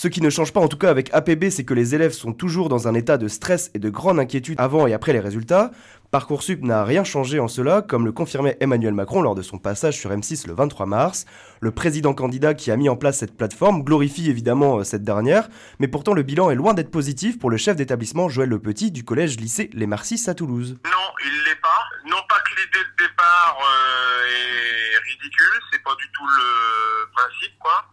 Ce 0.00 0.08
qui 0.08 0.22
ne 0.22 0.30
change 0.30 0.54
pas 0.54 0.60
en 0.60 0.68
tout 0.68 0.78
cas 0.78 0.88
avec 0.88 1.12
APB, 1.12 1.50
c'est 1.50 1.64
que 1.64 1.74
les 1.74 1.94
élèves 1.94 2.12
sont 2.12 2.32
toujours 2.32 2.70
dans 2.70 2.88
un 2.88 2.94
état 2.94 3.18
de 3.18 3.28
stress 3.28 3.70
et 3.74 3.78
de 3.78 3.90
grande 3.90 4.18
inquiétude 4.18 4.58
avant 4.58 4.86
et 4.86 4.94
après 4.94 5.12
les 5.12 5.20
résultats. 5.20 5.72
Parcoursup 6.10 6.62
n'a 6.62 6.84
rien 6.84 7.04
changé 7.04 7.38
en 7.38 7.48
cela, 7.48 7.82
comme 7.82 8.06
le 8.06 8.12
confirmait 8.12 8.56
Emmanuel 8.60 8.94
Macron 8.94 9.20
lors 9.20 9.34
de 9.34 9.42
son 9.42 9.58
passage 9.58 9.98
sur 9.98 10.10
M6 10.10 10.48
le 10.48 10.54
23 10.54 10.86
mars. 10.86 11.26
Le 11.60 11.70
président 11.70 12.14
candidat 12.14 12.54
qui 12.54 12.70
a 12.70 12.78
mis 12.78 12.88
en 12.88 12.96
place 12.96 13.18
cette 13.18 13.36
plateforme 13.36 13.82
glorifie 13.82 14.30
évidemment 14.30 14.78
euh, 14.78 14.84
cette 14.84 15.04
dernière, 15.04 15.50
mais 15.80 15.86
pourtant 15.86 16.14
le 16.14 16.22
bilan 16.22 16.48
est 16.48 16.54
loin 16.54 16.72
d'être 16.72 16.90
positif 16.90 17.38
pour 17.38 17.50
le 17.50 17.58
chef 17.58 17.76
d'établissement 17.76 18.30
Joël 18.30 18.48
Le 18.48 18.58
Petit 18.58 18.90
du 18.90 19.04
collège-lycée 19.04 19.68
Les 19.74 19.86
Marcis 19.86 20.24
à 20.28 20.34
Toulouse. 20.34 20.78
Non, 20.82 21.08
il 21.26 21.44
l'est 21.44 21.60
pas. 21.60 21.84
Non 22.06 22.22
pas 22.26 22.40
que 22.40 22.58
l'idée 22.58 22.88
de 22.88 23.04
départ 23.04 23.58
euh, 23.60 24.94
est 24.94 25.10
ridicule, 25.10 25.60
c'est 25.70 25.82
pas 25.82 25.94
du 25.96 26.06
tout 26.10 26.26
le 26.26 27.12
principe 27.12 27.58
quoi. 27.58 27.84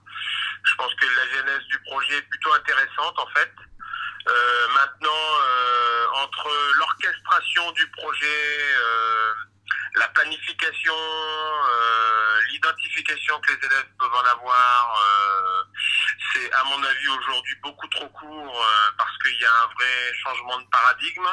Je 0.70 0.76
pense 0.76 0.94
que 0.96 1.06
la 1.06 1.28
genèse 1.38 1.66
du 1.68 1.80
projet 1.80 2.18
est 2.18 2.30
plutôt 2.30 2.54
intéressante 2.54 3.20
en 3.20 3.28
fait. 3.28 3.52
Euh, 4.28 4.68
maintenant, 4.74 5.10
euh, 5.42 6.08
entre 6.16 6.50
l'orchestration 6.78 7.72
du 7.72 7.88
projet, 7.92 8.60
euh, 8.82 9.34
la 9.96 10.08
planification, 10.10 10.94
l'identification 12.50 13.40
que 13.40 13.54
les 13.54 13.66
élèves 13.66 13.86
peuvent 14.00 14.14
en 14.14 14.26
avoir, 14.26 15.04
c'est 16.34 16.52
à 16.52 16.64
mon 16.66 16.84
avis 16.84 17.08
aujourd'hui 17.08 17.56
beaucoup 17.64 17.88
trop 17.88 18.08
court 18.10 18.66
parce 18.98 19.18
qu'il 19.20 19.40
y 19.40 19.46
a 19.46 19.52
un 19.52 19.68
vrai 19.74 20.14
changement 20.24 20.60
de 20.60 20.68
paradigme, 20.70 21.28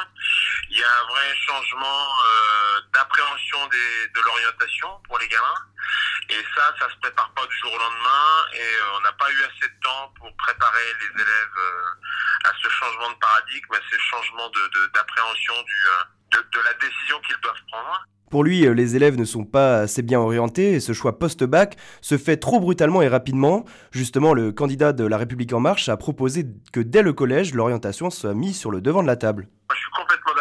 il 0.69 0.77
y 0.77 0.83
a 0.83 0.87
un 0.87 1.07
vrai 1.09 1.35
changement 1.47 2.07
d'appréhension 2.93 3.67
de 3.67 4.21
l'orientation 4.21 4.99
pour 5.07 5.19
les 5.19 5.27
gamins. 5.27 5.61
Et 6.29 6.41
ça, 6.55 6.73
ça 6.79 6.89
se 6.89 6.97
prépare 7.01 7.31
pas 7.35 7.45
du 7.45 7.55
jour 7.57 7.71
au 7.73 7.77
lendemain 7.77 8.25
et 8.53 8.71
on 8.97 9.01
n'a 9.01 9.13
pas 9.13 9.31
eu 9.31 9.41
assez 9.43 9.69
de 9.69 9.79
temps 9.83 10.13
pour 10.17 10.35
préparer 10.37 10.87
les 11.01 11.21
élèves 11.21 11.59
à 12.45 12.51
ce 12.61 12.69
changement 12.69 13.09
de 13.09 13.19
paradigme, 13.19 13.73
à 13.73 13.81
ce 13.89 13.97
changement 13.99 14.49
d'appréhension 14.93 15.53
de, 16.31 16.37
de 16.37 16.59
la 16.63 16.73
décision 16.73 17.19
qu'ils 17.21 17.39
doivent 17.41 17.65
prendre. 17.71 18.05
Pour 18.31 18.43
lui, 18.43 18.65
euh, 18.65 18.73
les 18.73 18.95
élèves 18.95 19.17
ne 19.17 19.23
sont 19.23 19.45
pas 19.45 19.77
assez 19.81 20.01
bien 20.01 20.19
orientés 20.19 20.73
et 20.73 20.79
ce 20.79 20.93
choix 20.93 21.19
post-bac 21.19 21.77
se 22.01 22.17
fait 22.17 22.37
trop 22.37 22.59
brutalement 22.59 23.01
et 23.01 23.07
rapidement. 23.07 23.65
Justement, 23.91 24.33
le 24.33 24.51
candidat 24.51 24.93
de 24.93 25.05
La 25.05 25.17
République 25.17 25.53
En 25.53 25.59
Marche 25.59 25.89
a 25.89 25.97
proposé 25.97 26.45
que 26.73 26.79
dès 26.79 27.03
le 27.03 27.13
collège, 27.13 27.53
l'orientation 27.53 28.09
soit 28.09 28.33
mise 28.33 28.59
sur 28.59 28.71
le 28.71 28.81
devant 28.81 29.03
de 29.03 29.07
la 29.07 29.15
table. 29.15 29.47
Je 29.71 29.77
suis 29.77 29.91
complètement 29.91 30.33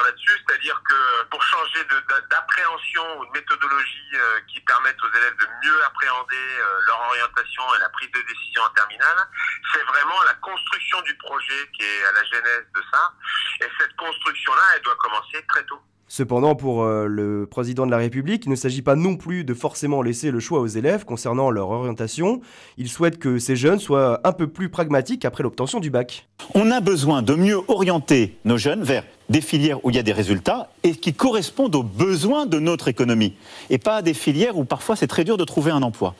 là-dessus, 0.00 0.32
c'est-à-dire 0.46 0.80
que 0.88 1.24
pour 1.28 1.42
changer 1.42 1.84
d'appréhension 2.30 3.02
ou 3.18 3.26
de 3.26 3.30
méthodologie 3.32 4.14
euh, 4.14 4.40
qui 4.48 4.60
permettent 4.60 5.02
aux 5.02 5.16
élèves 5.18 5.36
de 5.36 5.46
mieux 5.64 5.84
appréhender 5.84 6.46
euh, 6.60 6.86
leur 6.86 7.00
orientation 7.08 7.62
et 7.76 7.80
la 7.80 7.88
prise 7.90 8.10
de 8.12 8.22
décision 8.22 8.62
en 8.62 8.70
terminale, 8.74 9.28
c'est 9.72 9.84
vraiment 9.84 10.22
la 10.24 10.34
construction 10.34 11.00
du 11.02 11.14
projet 11.16 11.68
qui 11.76 11.84
est 11.84 12.04
à 12.04 12.12
la 12.12 12.24
genèse 12.24 12.66
de 12.74 12.82
ça. 12.92 13.12
Et 13.60 13.68
cette 13.78 13.94
construction-là, 13.96 14.62
elle 14.76 14.82
doit 14.82 14.96
commencer 14.96 15.44
très 15.48 15.64
tôt. 15.64 15.80
Cependant, 16.14 16.54
pour 16.54 16.84
euh, 16.84 17.06
le 17.06 17.46
président 17.46 17.86
de 17.86 17.90
la 17.90 17.96
République, 17.96 18.44
il 18.44 18.50
ne 18.50 18.54
s'agit 18.54 18.82
pas 18.82 18.96
non 18.96 19.16
plus 19.16 19.44
de 19.44 19.54
forcément 19.54 20.02
laisser 20.02 20.30
le 20.30 20.40
choix 20.40 20.60
aux 20.60 20.66
élèves 20.66 21.06
concernant 21.06 21.50
leur 21.50 21.70
orientation. 21.70 22.42
Il 22.76 22.90
souhaite 22.90 23.18
que 23.18 23.38
ces 23.38 23.56
jeunes 23.56 23.78
soient 23.78 24.20
un 24.24 24.32
peu 24.32 24.46
plus 24.46 24.68
pragmatiques 24.68 25.24
après 25.24 25.42
l'obtention 25.42 25.80
du 25.80 25.88
bac. 25.88 26.28
On 26.54 26.70
a 26.70 26.82
besoin 26.82 27.22
de 27.22 27.34
mieux 27.34 27.56
orienter 27.66 28.36
nos 28.44 28.58
jeunes 28.58 28.82
vers 28.82 29.04
des 29.32 29.40
filières 29.40 29.82
où 29.84 29.90
il 29.90 29.96
y 29.96 29.98
a 29.98 30.02
des 30.02 30.12
résultats 30.12 30.68
et 30.82 30.94
qui 30.94 31.14
correspondent 31.14 31.74
aux 31.74 31.82
besoins 31.82 32.44
de 32.44 32.58
notre 32.58 32.88
économie, 32.88 33.34
et 33.70 33.78
pas 33.78 34.02
des 34.02 34.14
filières 34.14 34.58
où 34.58 34.64
parfois 34.64 34.94
c'est 34.94 35.06
très 35.06 35.24
dur 35.24 35.38
de 35.38 35.44
trouver 35.44 35.70
un 35.70 35.82
emploi. 35.82 36.14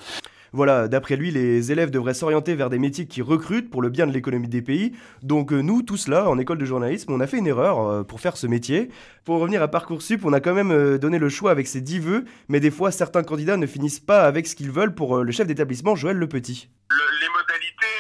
Voilà, 0.55 0.89
d'après 0.89 1.17
lui, 1.17 1.31
les 1.31 1.73
élèves 1.73 1.91
devraient 1.91 2.13
s'orienter 2.13 2.55
vers 2.55 2.69
des 2.69 2.79
métiers 2.79 3.07
qui 3.07 3.23
recrutent 3.23 3.71
pour 3.71 3.81
le 3.81 3.89
bien 3.89 4.07
de 4.07 4.13
l'économie 4.13 4.49
des 4.49 4.61
pays. 4.61 4.93
Donc 5.23 5.53
euh, 5.53 5.61
nous, 5.61 5.83
tous 5.83 6.09
là, 6.09 6.29
en 6.29 6.39
école 6.39 6.59
de 6.59 6.67
journalisme, 6.67 7.11
on 7.13 7.21
a 7.21 7.27
fait 7.27 7.39
une 7.39 7.47
erreur 7.47 7.81
euh, 7.81 8.03
pour 8.03 8.21
faire 8.21 8.37
ce 8.37 8.47
métier. 8.47 8.91
Pour 9.25 9.41
revenir 9.41 9.63
à 9.63 9.69
Parcoursup, 9.69 10.25
on 10.25 10.33
a 10.35 10.41
quand 10.41 10.53
même 10.53 10.71
euh, 10.71 10.99
donné 10.99 11.19
le 11.19 11.31
choix 11.31 11.51
avec 11.53 11.69
ses 11.69 11.81
dix 11.81 12.01
vœux, 12.01 12.27
mais 12.49 12.61
des 12.61 12.71
fois, 12.71 12.91
certains 12.91 13.23
candidats 13.23 13.57
ne 13.57 13.67
finissent 13.67 14.01
pas 14.01 14.25
avec 14.25 14.47
ce 14.47 14.55
qu'ils 14.55 14.71
veulent 14.71 14.95
pour 14.95 15.19
le 15.19 15.33
chef 15.33 15.47
d'établissement 15.47 15.97
Joël 15.97 16.19
Le 16.19 16.29
Petit. 16.29 16.69
les 16.91 17.29
modalités 17.29 17.97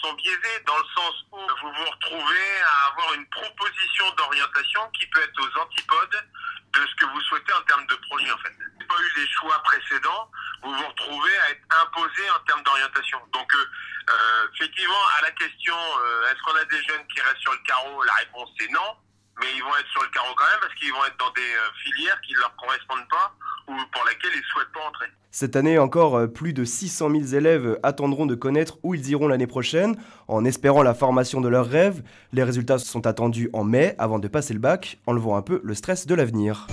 sont 0.00 0.14
biaisées 0.16 0.64
dans 0.66 0.76
le 0.76 0.88
sens 0.94 1.29
vous 1.62 1.72
vous 1.72 1.90
retrouvez 1.90 2.60
à 2.62 2.90
avoir 2.90 3.14
une 3.14 3.26
proposition 3.26 4.10
d'orientation 4.12 4.88
qui 4.98 5.06
peut 5.08 5.20
être 5.20 5.40
aux 5.40 5.60
antipodes 5.60 6.24
de 6.72 6.86
ce 6.86 6.94
que 6.94 7.04
vous 7.06 7.20
souhaitez 7.22 7.52
en 7.52 7.62
termes 7.62 7.86
de 7.86 7.94
projet 7.96 8.30
en 8.30 8.38
fait. 8.38 8.54
Pas 8.88 9.02
eu 9.02 9.20
les 9.20 9.28
choix 9.28 9.62
précédents, 9.62 10.30
vous 10.62 10.74
vous 10.74 10.86
retrouvez 10.86 11.38
à 11.38 11.50
être 11.50 11.62
imposé 11.82 12.30
en 12.30 12.40
termes 12.40 12.62
d'orientation. 12.62 13.20
Donc, 13.32 13.54
euh, 13.54 13.70
euh, 14.10 14.48
effectivement, 14.54 15.06
à 15.18 15.22
la 15.22 15.30
question, 15.32 15.76
euh, 15.76 16.30
est-ce 16.30 16.42
qu'on 16.42 16.56
a 16.56 16.64
des 16.64 16.82
jeunes 16.84 17.06
qui 17.08 17.20
restent 17.20 17.40
sur 17.40 17.52
le 17.52 17.62
carreau 17.66 18.02
La 18.04 18.14
réponse 18.14 18.50
est 18.60 18.72
non, 18.72 18.96
mais 19.38 19.52
ils 19.54 19.62
vont 19.62 19.76
être 19.76 19.90
sur 19.90 20.02
le 20.02 20.08
carreau 20.08 20.34
quand 20.34 20.48
même 20.48 20.60
parce 20.60 20.74
qu'ils 20.74 20.92
vont 20.92 21.04
être 21.04 21.16
dans 21.18 21.30
des 21.30 21.56
filières 21.82 22.20
qui 22.22 22.32
ne 22.34 22.40
leur 22.40 22.56
correspondent 22.56 23.08
pas 23.08 23.34
ou 23.70 23.90
pour 23.92 24.04
lesquelles 24.08 24.32
ils 24.34 24.52
souhaitent 24.52 24.72
pas 24.72 24.80
entrer. 24.88 25.06
Cette 25.32 25.54
année 25.54 25.78
encore, 25.78 26.30
plus 26.32 26.52
de 26.52 26.64
600 26.64 27.10
000 27.10 27.22
élèves 27.34 27.78
attendront 27.84 28.26
de 28.26 28.34
connaître 28.34 28.78
où 28.82 28.94
ils 28.94 29.10
iront 29.10 29.28
l'année 29.28 29.46
prochaine, 29.46 29.96
en 30.26 30.44
espérant 30.44 30.82
la 30.82 30.92
formation 30.92 31.40
de 31.40 31.48
leurs 31.48 31.68
rêves. 31.68 32.02
Les 32.32 32.42
résultats 32.42 32.78
sont 32.78 33.06
attendus 33.06 33.48
en 33.52 33.62
mai, 33.62 33.94
avant 33.98 34.18
de 34.18 34.28
passer 34.28 34.54
le 34.54 34.60
bac, 34.60 34.98
enlevant 35.06 35.36
un 35.36 35.42
peu 35.42 35.60
le 35.62 35.74
stress 35.74 36.06
de 36.06 36.14
l'avenir. 36.16 36.66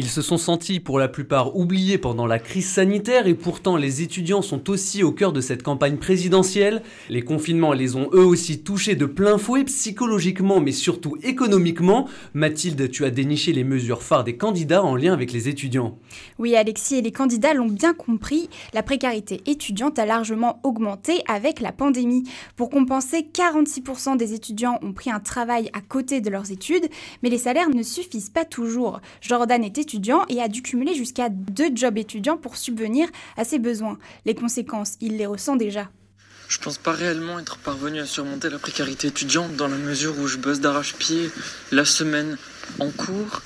Ils 0.00 0.08
se 0.08 0.22
sont 0.22 0.36
sentis 0.36 0.78
pour 0.78 1.00
la 1.00 1.08
plupart 1.08 1.56
oubliés 1.56 1.98
pendant 1.98 2.28
la 2.28 2.38
crise 2.38 2.68
sanitaire 2.70 3.26
et 3.26 3.34
pourtant 3.34 3.76
les 3.76 4.00
étudiants 4.00 4.42
sont 4.42 4.70
aussi 4.70 5.02
au 5.02 5.10
cœur 5.10 5.32
de 5.32 5.40
cette 5.40 5.64
campagne 5.64 5.96
présidentielle. 5.96 6.84
Les 7.08 7.22
confinements 7.22 7.72
les 7.72 7.96
ont 7.96 8.08
eux 8.12 8.24
aussi 8.24 8.62
touchés 8.62 8.94
de 8.94 9.06
plein 9.06 9.38
fouet 9.38 9.64
psychologiquement 9.64 10.60
mais 10.60 10.70
surtout 10.70 11.16
économiquement. 11.24 12.08
Mathilde, 12.32 12.88
tu 12.92 13.04
as 13.04 13.10
déniché 13.10 13.52
les 13.52 13.64
mesures 13.64 14.04
phares 14.04 14.22
des 14.22 14.36
candidats 14.36 14.84
en 14.84 14.94
lien 14.94 15.12
avec 15.12 15.32
les 15.32 15.48
étudiants. 15.48 15.98
Oui 16.38 16.54
Alexis 16.54 16.98
et 16.98 17.02
les 17.02 17.10
candidats 17.10 17.52
l'ont 17.52 17.66
bien 17.66 17.92
compris, 17.92 18.48
la 18.74 18.84
précarité 18.84 19.40
étudiante 19.46 19.98
a 19.98 20.06
largement 20.06 20.60
augmenté 20.62 21.22
avec 21.26 21.58
la 21.58 21.72
pandémie. 21.72 22.22
Pour 22.54 22.70
compenser, 22.70 23.28
46% 23.34 24.16
des 24.16 24.32
étudiants 24.32 24.78
ont 24.82 24.92
pris 24.92 25.10
un 25.10 25.18
travail 25.18 25.70
à 25.72 25.80
côté 25.80 26.20
de 26.20 26.30
leurs 26.30 26.52
études, 26.52 26.88
mais 27.24 27.30
les 27.30 27.38
salaires 27.38 27.70
ne 27.70 27.82
suffisent 27.82 28.30
pas 28.30 28.44
toujours. 28.44 29.00
Jordan 29.20 29.64
était 29.64 29.87
et 30.28 30.42
a 30.42 30.48
dû 30.48 30.62
cumuler 30.62 30.94
jusqu'à 30.94 31.28
deux 31.28 31.70
jobs 31.74 31.98
étudiants 31.98 32.36
pour 32.36 32.56
subvenir 32.56 33.08
à 33.36 33.44
ses 33.44 33.58
besoins. 33.58 33.98
Les 34.24 34.34
conséquences, 34.34 34.96
il 35.00 35.16
les 35.16 35.26
ressent 35.26 35.56
déjà. 35.56 35.90
Je 36.48 36.58
pense 36.58 36.78
pas 36.78 36.92
réellement 36.92 37.38
être 37.38 37.58
parvenu 37.58 38.00
à 38.00 38.06
surmonter 38.06 38.48
la 38.48 38.58
précarité 38.58 39.08
étudiante 39.08 39.54
dans 39.56 39.68
la 39.68 39.76
mesure 39.76 40.18
où 40.18 40.26
je 40.26 40.38
bosse 40.38 40.60
d'arrache-pied 40.60 41.30
la 41.72 41.84
semaine 41.84 42.38
en 42.78 42.90
cours, 42.90 43.42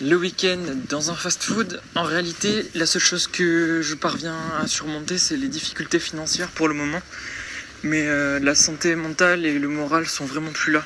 le 0.00 0.14
week-end 0.16 0.60
dans 0.88 1.10
un 1.10 1.14
fast-food. 1.14 1.80
En 1.96 2.04
réalité, 2.04 2.66
la 2.74 2.86
seule 2.86 3.02
chose 3.02 3.26
que 3.26 3.82
je 3.82 3.94
parviens 3.94 4.38
à 4.60 4.68
surmonter, 4.68 5.18
c'est 5.18 5.36
les 5.36 5.48
difficultés 5.48 5.98
financières 5.98 6.50
pour 6.50 6.68
le 6.68 6.74
moment. 6.74 7.02
Mais 7.82 8.06
euh, 8.06 8.38
la 8.38 8.54
santé 8.54 8.94
mentale 8.94 9.44
et 9.44 9.58
le 9.58 9.68
moral 9.68 10.06
sont 10.06 10.24
vraiment 10.24 10.52
plus 10.52 10.72
là. 10.72 10.84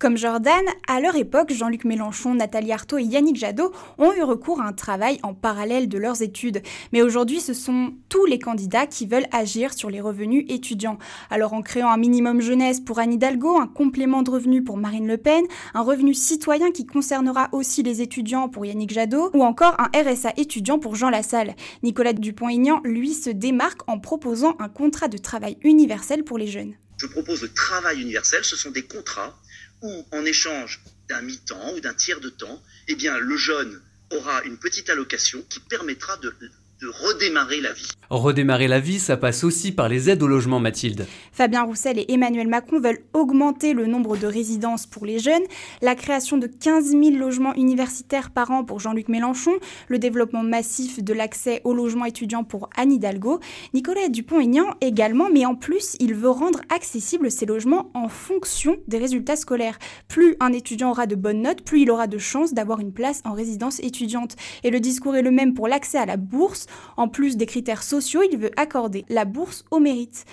Comme 0.00 0.16
Jordan, 0.16 0.64
à 0.88 1.00
leur 1.00 1.14
époque, 1.14 1.52
Jean-Luc 1.52 1.84
Mélenchon, 1.84 2.34
Nathalie 2.34 2.72
Arthaud 2.72 2.98
et 2.98 3.04
Yannick 3.04 3.36
Jadot 3.36 3.70
ont 3.96 4.12
eu 4.12 4.22
recours 4.22 4.60
à 4.60 4.66
un 4.66 4.72
travail 4.72 5.20
en 5.22 5.34
parallèle 5.34 5.88
de 5.88 5.98
leurs 5.98 6.20
études. 6.20 6.62
Mais 6.92 7.00
aujourd'hui, 7.00 7.40
ce 7.40 7.54
sont 7.54 7.94
tous 8.08 8.26
les 8.26 8.40
candidats 8.40 8.86
qui 8.86 9.06
veulent 9.06 9.28
agir 9.30 9.72
sur 9.72 9.90
les 9.90 10.00
revenus 10.00 10.44
étudiants. 10.48 10.98
Alors 11.30 11.52
en 11.52 11.62
créant 11.62 11.88
un 11.88 11.96
minimum 11.96 12.40
jeunesse 12.40 12.80
pour 12.80 12.98
Anne 12.98 13.12
Hidalgo, 13.12 13.56
un 13.56 13.68
complément 13.68 14.22
de 14.22 14.30
revenus 14.30 14.64
pour 14.64 14.76
Marine 14.76 15.06
Le 15.06 15.16
Pen, 15.16 15.44
un 15.74 15.82
revenu 15.82 16.12
citoyen 16.12 16.72
qui 16.72 16.86
concernera 16.86 17.48
aussi 17.52 17.84
les 17.84 18.02
étudiants 18.02 18.48
pour 18.48 18.66
Yannick 18.66 18.92
Jadot, 18.92 19.30
ou 19.32 19.44
encore 19.44 19.76
un 19.78 19.90
RSA 19.96 20.32
étudiant 20.36 20.80
pour 20.80 20.96
Jean 20.96 21.08
Lassalle. 21.08 21.54
Nicolas 21.84 22.14
Dupont-Aignan, 22.14 22.80
lui, 22.84 23.14
se 23.14 23.30
démarque 23.30 23.82
en 23.88 24.00
proposant 24.00 24.56
un 24.58 24.68
contrat 24.68 25.08
de 25.08 25.18
travail 25.18 25.56
universel 25.62 26.24
pour 26.24 26.36
les 26.36 26.48
jeunes. 26.48 26.74
Je 27.04 27.08
propose 27.10 27.42
le 27.42 27.52
travail 27.52 28.00
universel, 28.00 28.46
ce 28.46 28.56
sont 28.56 28.70
des 28.70 28.84
contrats 28.86 29.38
ou 29.82 30.08
en 30.10 30.24
échange 30.24 30.80
d'un 31.06 31.20
mi-temps 31.20 31.74
ou 31.74 31.80
d'un 31.80 31.92
tiers 31.92 32.18
de 32.18 32.30
temps, 32.30 32.62
eh 32.88 32.94
bien, 32.94 33.18
le 33.18 33.36
jeune 33.36 33.82
aura 34.10 34.42
une 34.44 34.56
petite 34.56 34.88
allocation 34.88 35.42
qui 35.50 35.60
permettra 35.60 36.16
de 36.16 36.34
de 36.84 36.90
redémarrer 36.90 37.60
la 37.62 37.72
vie. 37.72 37.88
Redémarrer 38.10 38.68
la 38.68 38.78
vie, 38.78 38.98
ça 38.98 39.16
passe 39.16 39.42
aussi 39.42 39.72
par 39.72 39.88
les 39.88 40.10
aides 40.10 40.22
au 40.22 40.26
logement, 40.26 40.60
Mathilde. 40.60 41.06
Fabien 41.32 41.62
Roussel 41.62 41.98
et 41.98 42.12
Emmanuel 42.12 42.46
Macron 42.46 42.78
veulent 42.78 43.02
augmenter 43.14 43.72
le 43.72 43.86
nombre 43.86 44.18
de 44.18 44.26
résidences 44.26 44.86
pour 44.86 45.06
les 45.06 45.18
jeunes, 45.18 45.42
la 45.80 45.94
création 45.94 46.36
de 46.36 46.46
15 46.46 46.90
000 46.90 47.10
logements 47.16 47.54
universitaires 47.54 48.30
par 48.30 48.50
an 48.50 48.64
pour 48.64 48.80
Jean-Luc 48.80 49.08
Mélenchon, 49.08 49.52
le 49.88 49.98
développement 49.98 50.42
massif 50.42 51.02
de 51.02 51.14
l'accès 51.14 51.62
au 51.64 51.72
logement 51.72 52.04
étudiant 52.04 52.44
pour 52.44 52.68
Anne 52.76 52.92
Hidalgo. 52.92 53.40
Nicolas 53.72 54.08
Dupont-Aignan 54.08 54.66
également, 54.82 55.30
mais 55.32 55.46
en 55.46 55.54
plus, 55.54 55.96
il 56.00 56.14
veut 56.14 56.30
rendre 56.30 56.60
accessibles 56.68 57.30
ces 57.30 57.46
logements 57.46 57.90
en 57.94 58.08
fonction 58.08 58.76
des 58.86 58.98
résultats 58.98 59.36
scolaires. 59.36 59.78
Plus 60.08 60.36
un 60.40 60.52
étudiant 60.52 60.90
aura 60.90 61.06
de 61.06 61.14
bonnes 61.14 61.42
notes, 61.42 61.62
plus 61.62 61.80
il 61.80 61.90
aura 61.90 62.06
de 62.06 62.18
chances 62.18 62.52
d'avoir 62.52 62.80
une 62.80 62.92
place 62.92 63.22
en 63.24 63.32
résidence 63.32 63.80
étudiante. 63.80 64.36
Et 64.62 64.70
le 64.70 64.80
discours 64.80 65.16
est 65.16 65.22
le 65.22 65.30
même 65.30 65.54
pour 65.54 65.68
l'accès 65.68 65.98
à 65.98 66.06
la 66.06 66.18
bourse. 66.18 66.66
En 66.96 67.08
plus 67.08 67.36
des 67.36 67.46
critères 67.46 67.82
sociaux, 67.82 68.22
il 68.30 68.38
veut 68.38 68.50
accorder 68.56 69.04
la 69.08 69.24
bourse 69.24 69.64
au 69.70 69.80
mérite. 69.80 70.24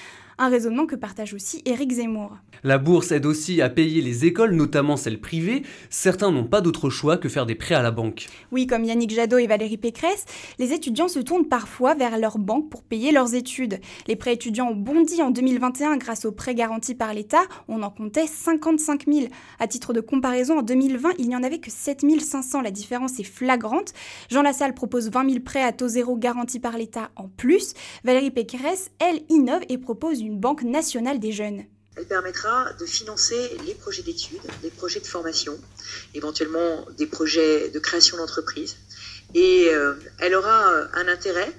Un 0.43 0.50
raisonnement 0.50 0.88
que 0.88 0.95
partage 0.95 1.36
aussi 1.36 1.62
Éric 1.65 1.91
Zemmour. 1.91 2.36
La 2.63 2.79
bourse 2.79 3.12
aide 3.12 3.27
aussi 3.27 3.62
à 3.62 3.69
payer 3.69 4.01
les 4.01 4.25
écoles, 4.25 4.55
notamment 4.55 4.98
celles 4.98 5.21
privées. 5.21 5.62
Certains 5.91 6.31
n'ont 6.31 6.45
pas 6.45 6.62
d'autre 6.62 6.89
choix 6.89 7.17
que 7.17 7.29
faire 7.29 7.45
des 7.45 7.53
prêts 7.53 7.75
à 7.75 7.83
la 7.83 7.91
banque. 7.91 8.25
Oui, 8.51 8.65
comme 8.65 8.83
Yannick 8.83 9.12
Jadot 9.12 9.38
et 9.38 9.45
Valérie 9.45 9.77
Pécresse, 9.77 10.25
les 10.57 10.74
étudiants 10.74 11.10
se 11.10 11.19
tournent 11.19 11.48
parfois 11.48 11.93
vers 11.93 12.17
leur 12.17 12.39
banque 12.39 12.71
pour 12.71 12.81
payer 12.81 13.12
leurs 13.12 13.36
études. 13.36 13.79
Les 14.07 14.15
prêts 14.15 14.33
étudiants 14.33 14.69
ont 14.69 14.75
bondi 14.75 15.21
en 15.21 15.29
2021 15.29 15.98
grâce 15.98 16.25
aux 16.25 16.31
prêts 16.31 16.55
garantis 16.55 16.95
par 16.95 17.13
l'État. 17.13 17.43
On 17.67 17.83
en 17.83 17.91
comptait 17.91 18.25
55 18.25 19.05
000. 19.07 19.27
À 19.60 19.67
titre 19.67 19.93
de 19.93 20.01
comparaison, 20.01 20.57
en 20.57 20.63
2020, 20.63 21.12
il 21.19 21.29
n'y 21.29 21.36
en 21.36 21.43
avait 21.43 21.60
que 21.60 21.69
7 21.69 22.03
500. 22.19 22.62
La 22.62 22.71
différence 22.71 23.19
est 23.19 23.24
flagrante. 23.24 23.93
Jean 24.31 24.41
Lassalle 24.41 24.74
propose 24.74 25.12
20 25.12 25.29
000 25.29 25.43
prêts 25.43 25.62
à 25.62 25.71
taux 25.71 25.88
zéro 25.88 26.17
garantis 26.17 26.60
par 26.60 26.77
l'État 26.79 27.12
en 27.15 27.27
plus. 27.27 27.75
Valérie 28.03 28.31
Pécresse, 28.31 28.89
elle, 29.00 29.21
innove 29.29 29.62
et 29.69 29.77
propose 29.77 30.19
une 30.21 30.30
banque 30.39 30.63
nationale 30.63 31.19
des 31.19 31.31
jeunes 31.31 31.63
elle 31.97 32.05
permettra 32.05 32.71
de 32.79 32.85
financer 32.85 33.51
les 33.67 33.73
projets 33.73 34.01
d'études, 34.01 34.39
les 34.63 34.69
projets 34.69 35.01
de 35.01 35.05
formation, 35.05 35.57
éventuellement 36.13 36.85
des 36.97 37.05
projets 37.05 37.69
de 37.69 37.79
création 37.79 38.17
d'entreprise. 38.17 38.77
Et 39.33 39.67
euh, 39.69 39.93
elle 40.19 40.35
aura 40.35 40.71
un 40.93 41.07
intérêt, 41.07 41.51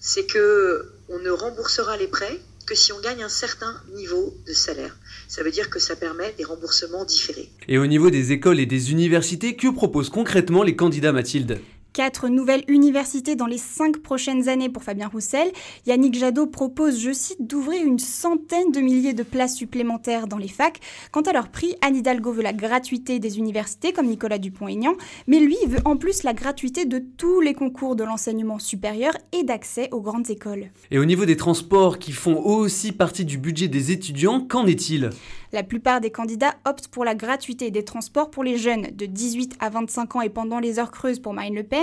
c'est 0.00 0.26
que 0.26 0.92
on 1.08 1.18
ne 1.18 1.30
remboursera 1.30 1.96
les 1.96 2.06
prêts 2.06 2.40
que 2.66 2.74
si 2.76 2.92
on 2.92 3.00
gagne 3.00 3.22
un 3.24 3.28
certain 3.28 3.74
niveau 3.96 4.32
de 4.46 4.52
salaire. 4.52 4.96
Ça 5.26 5.42
veut 5.42 5.50
dire 5.50 5.70
que 5.70 5.80
ça 5.80 5.96
permet 5.96 6.32
des 6.38 6.44
remboursements 6.44 7.04
différés. 7.04 7.50
Et 7.66 7.78
au 7.78 7.86
niveau 7.86 8.10
des 8.10 8.30
écoles 8.30 8.60
et 8.60 8.66
des 8.66 8.92
universités, 8.92 9.56
que 9.56 9.68
proposent 9.68 10.10
concrètement 10.10 10.62
les 10.62 10.76
candidats 10.76 11.12
Mathilde? 11.12 11.60
Quatre 11.92 12.28
nouvelles 12.28 12.62
universités 12.68 13.34
dans 13.34 13.46
les 13.46 13.58
cinq 13.58 13.98
prochaines 13.98 14.48
années 14.48 14.68
pour 14.68 14.84
Fabien 14.84 15.08
Roussel. 15.08 15.50
Yannick 15.86 16.14
Jadot 16.14 16.46
propose, 16.46 17.00
je 17.00 17.12
cite, 17.12 17.44
d'ouvrir 17.44 17.84
une 17.84 17.98
centaine 17.98 18.70
de 18.70 18.80
milliers 18.80 19.12
de 19.12 19.24
places 19.24 19.56
supplémentaires 19.56 20.28
dans 20.28 20.38
les 20.38 20.46
facs. 20.46 20.78
Quant 21.10 21.22
à 21.22 21.32
leur 21.32 21.48
prix, 21.48 21.74
Anne 21.80 21.96
Hidalgo 21.96 22.30
veut 22.32 22.42
la 22.42 22.52
gratuité 22.52 23.18
des 23.18 23.38
universités, 23.38 23.92
comme 23.92 24.06
Nicolas 24.06 24.38
Dupont-Aignan, 24.38 24.94
mais 25.26 25.40
lui 25.40 25.56
veut 25.66 25.80
en 25.84 25.96
plus 25.96 26.22
la 26.22 26.32
gratuité 26.32 26.84
de 26.84 27.00
tous 27.16 27.40
les 27.40 27.54
concours 27.54 27.96
de 27.96 28.04
l'enseignement 28.04 28.60
supérieur 28.60 29.12
et 29.32 29.42
d'accès 29.42 29.88
aux 29.90 30.00
grandes 30.00 30.30
écoles. 30.30 30.70
Et 30.92 30.98
au 31.00 31.04
niveau 31.04 31.24
des 31.24 31.36
transports 31.36 31.98
qui 31.98 32.12
font 32.12 32.40
aussi 32.40 32.92
partie 32.92 33.24
du 33.24 33.36
budget 33.36 33.66
des 33.66 33.90
étudiants, 33.90 34.40
qu'en 34.40 34.66
est-il? 34.66 35.10
La 35.52 35.64
plupart 35.64 36.00
des 36.00 36.10
candidats 36.10 36.54
optent 36.64 36.86
pour 36.86 37.04
la 37.04 37.16
gratuité 37.16 37.72
des 37.72 37.84
transports 37.84 38.30
pour 38.30 38.44
les 38.44 38.56
jeunes 38.56 38.86
de 38.94 39.06
18 39.06 39.56
à 39.58 39.68
25 39.68 40.14
ans 40.14 40.20
et 40.20 40.28
pendant 40.28 40.60
les 40.60 40.78
heures 40.78 40.92
creuses 40.92 41.18
pour 41.18 41.32
Marine 41.32 41.56
Le 41.56 41.64
Pen, 41.64 41.79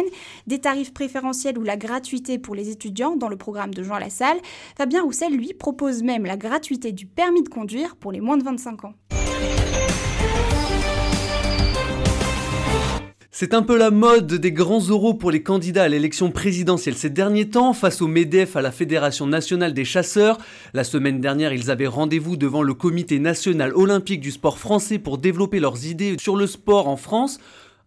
des 0.47 0.59
tarifs 0.59 0.93
préférentiels 0.93 1.57
ou 1.57 1.63
la 1.63 1.77
gratuité 1.77 2.39
pour 2.39 2.55
les 2.55 2.69
étudiants 2.69 3.15
dans 3.15 3.29
le 3.29 3.37
programme 3.37 3.73
de 3.73 3.83
Jean 3.83 3.97
Lassalle. 3.97 4.37
Fabien 4.77 5.03
Roussel, 5.03 5.35
lui, 5.35 5.53
propose 5.53 6.03
même 6.03 6.25
la 6.25 6.37
gratuité 6.37 6.91
du 6.91 7.05
permis 7.05 7.43
de 7.43 7.49
conduire 7.49 7.95
pour 7.95 8.11
les 8.11 8.21
moins 8.21 8.37
de 8.37 8.43
25 8.43 8.85
ans. 8.85 8.93
C'est 13.39 13.53
un 13.53 13.61
peu 13.61 13.77
la 13.77 13.91
mode 13.91 14.33
des 14.33 14.51
grands 14.51 14.79
euros 14.79 15.13
pour 15.13 15.29
les 15.29 15.43
candidats 15.43 15.83
à 15.83 15.87
l'élection 15.87 16.31
présidentielle 16.31 16.95
ces 16.95 17.11
derniers 17.11 17.47
temps 17.47 17.73
face 17.73 18.01
au 18.01 18.07
MEDEF 18.07 18.55
à 18.55 18.63
la 18.63 18.71
Fédération 18.71 19.27
nationale 19.27 19.75
des 19.75 19.85
chasseurs. 19.85 20.39
La 20.73 20.83
semaine 20.83 21.21
dernière, 21.21 21.53
ils 21.53 21.69
avaient 21.69 21.85
rendez-vous 21.85 22.35
devant 22.35 22.63
le 22.63 22.73
comité 22.73 23.19
national 23.19 23.73
olympique 23.75 24.21
du 24.21 24.31
sport 24.31 24.57
français 24.57 24.97
pour 24.97 25.19
développer 25.19 25.59
leurs 25.59 25.85
idées 25.85 26.15
sur 26.19 26.35
le 26.35 26.47
sport 26.47 26.87
en 26.87 26.97
France. 26.97 27.39